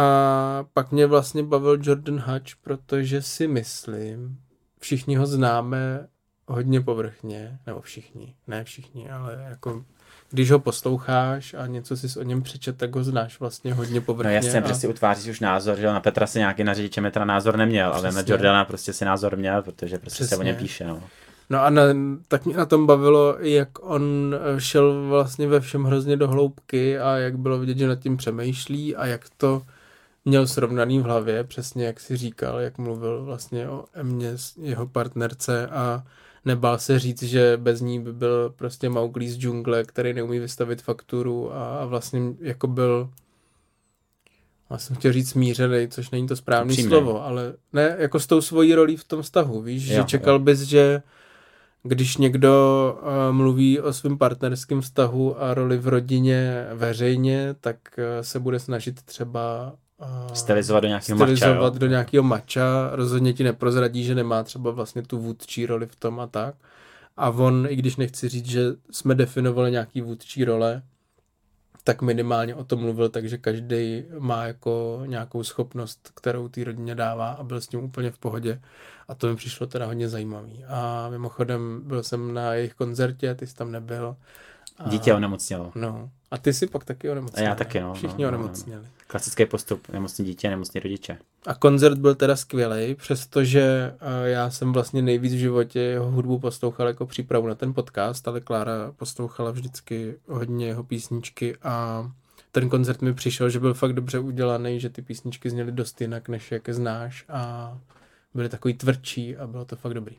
[0.73, 4.37] pak mě vlastně bavil Jordan Hutch, protože si myslím,
[4.79, 6.07] všichni ho známe
[6.47, 9.85] hodně povrchně, nebo všichni, ne všichni, ale jako
[10.31, 14.05] když ho posloucháš a něco si o něm přečet, tak ho znáš vlastně hodně No
[14.05, 14.35] povrchně.
[14.35, 14.61] jasně, a...
[14.61, 18.03] prostě utváříš už názor, že na Petra si nějaký na řidiče metra názor neměl, ale
[18.03, 18.31] na Přesně.
[18.33, 20.45] Jordana prostě si názor měl, protože prostě se o Přesně.
[20.45, 21.03] něm píše, no.
[21.49, 21.81] No a na,
[22.27, 26.99] tak mě na tom bavilo, jak on eh, šel vlastně ve všem hrozně do hloubky
[26.99, 29.61] a jak bylo vidět, že nad tím přemýšlí a jak to
[30.25, 34.31] měl srovnaný v hlavě, přesně jak si říkal, jak mluvil vlastně o Emě,
[34.61, 36.03] jeho partnerce a
[36.45, 40.81] nebál se říct, že bez ní by byl prostě Mowgli z džungle, který neumí vystavit
[40.81, 43.09] fakturu a, a vlastně jako byl
[44.69, 48.41] já jsem chtěl říct smířený, což není to správné slovo, ale ne, jako s tou
[48.41, 50.39] svojí rolí v tom vztahu, víš, Jo, že čekal jo.
[50.39, 51.01] bys, že
[51.87, 58.03] když někdo uh, mluví o svém partnerském vztahu a roli v rodině veřejně, tak uh,
[58.21, 61.69] se bude snažit třeba uh, Stylizovat do nějakého mača, jo.
[61.69, 66.19] do nějakého mača, rozhodně ti neprozradí, že nemá třeba vlastně tu vůdčí roli v tom
[66.19, 66.55] a tak.
[67.17, 68.61] A on, i když nechci říct, že
[68.91, 70.81] jsme definovali nějaký vůdčí role,
[71.87, 77.31] tak minimálně o tom mluvil, takže každý má jako nějakou schopnost, kterou té rodině dává
[77.31, 78.61] a byl s tím úplně v pohodě.
[79.07, 80.65] A to mi přišlo teda hodně zajímavý.
[80.65, 84.15] A mimochodem byl jsem na jejich koncertě, ty jsi tam nebyl.
[84.87, 85.71] Dítě onemocnělo.
[85.75, 86.09] No.
[86.31, 87.45] A ty si pak taky onemocněl.
[87.45, 88.43] A já taky, no, Všichni no, no, no.
[88.43, 88.85] onemocněli.
[89.07, 91.17] Klasický postup, nemocní dítě, nemocní rodiče.
[91.45, 96.39] A koncert byl teda skvělý, přestože eh, já jsem vlastně nejvíc v životě jeho hudbu
[96.39, 102.05] poslouchal jako přípravu na ten podcast, ale Klára poslouchala vždycky hodně jeho písničky a
[102.51, 106.29] ten koncert mi přišel, že byl fakt dobře udělaný, že ty písničky zněly dost jinak,
[106.29, 107.77] než jak je znáš a
[108.33, 110.15] byly takový tvrdší a bylo to fakt dobrý.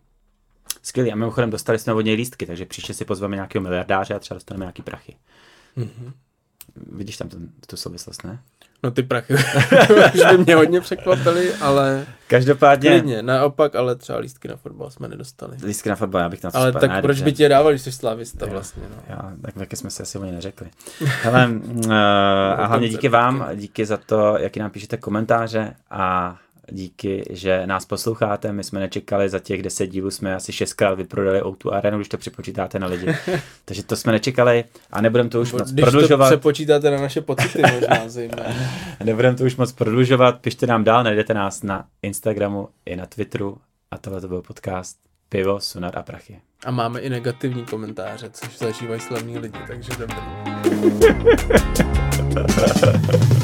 [0.87, 1.13] Skvělý.
[1.13, 4.37] A mimochodem dostali jsme od něj lístky, takže příště si pozveme nějakého miliardáře a třeba
[4.37, 5.17] dostaneme nějaký prachy.
[5.77, 6.13] Mhm.
[6.93, 8.39] Vidíš tam ten, tu souvislost, ne?
[8.83, 9.35] No ty prachy
[10.15, 15.09] už by mě hodně překvapily, ale Každopádně klidně, naopak, ale třeba lístky na fotbal jsme
[15.09, 15.57] nedostali.
[15.65, 17.83] lístky na fotbal, já bych to Ale tak Ne, proč by ti je dával, když
[17.83, 18.53] jsi slávista Jo.
[18.53, 19.03] vlastně, no.
[19.09, 20.71] Já, tak taky jsme si asi oni neřekli.
[21.23, 21.49] Hele,
[21.87, 21.93] uh,
[22.57, 26.37] a hlavně díky vám, díky za to, jaký nám píšete komentáře a
[26.71, 28.53] díky, že nás posloucháte.
[28.53, 32.19] My jsme nečekali, za těch 10 dílů jsme asi 6krát vyprodali O2 Arenu, když to
[32.19, 33.07] připočítáte na lidi.
[33.65, 36.27] Takže to jsme nečekali a nebudeme to už moc Když to prodlužovat.
[36.27, 38.45] přepočítáte na naše pocity možná zejména.
[39.05, 40.41] Nebudeme to už moc prodlužovat.
[40.41, 43.59] Pište nám dál, najdete nás na Instagramu i na Twitteru
[43.91, 44.97] a tohle to byl podcast
[45.29, 46.41] Pivo, Sunar a Prachy.
[46.65, 50.17] A máme i negativní komentáře, což zažívají slavní lidi, takže dobrý.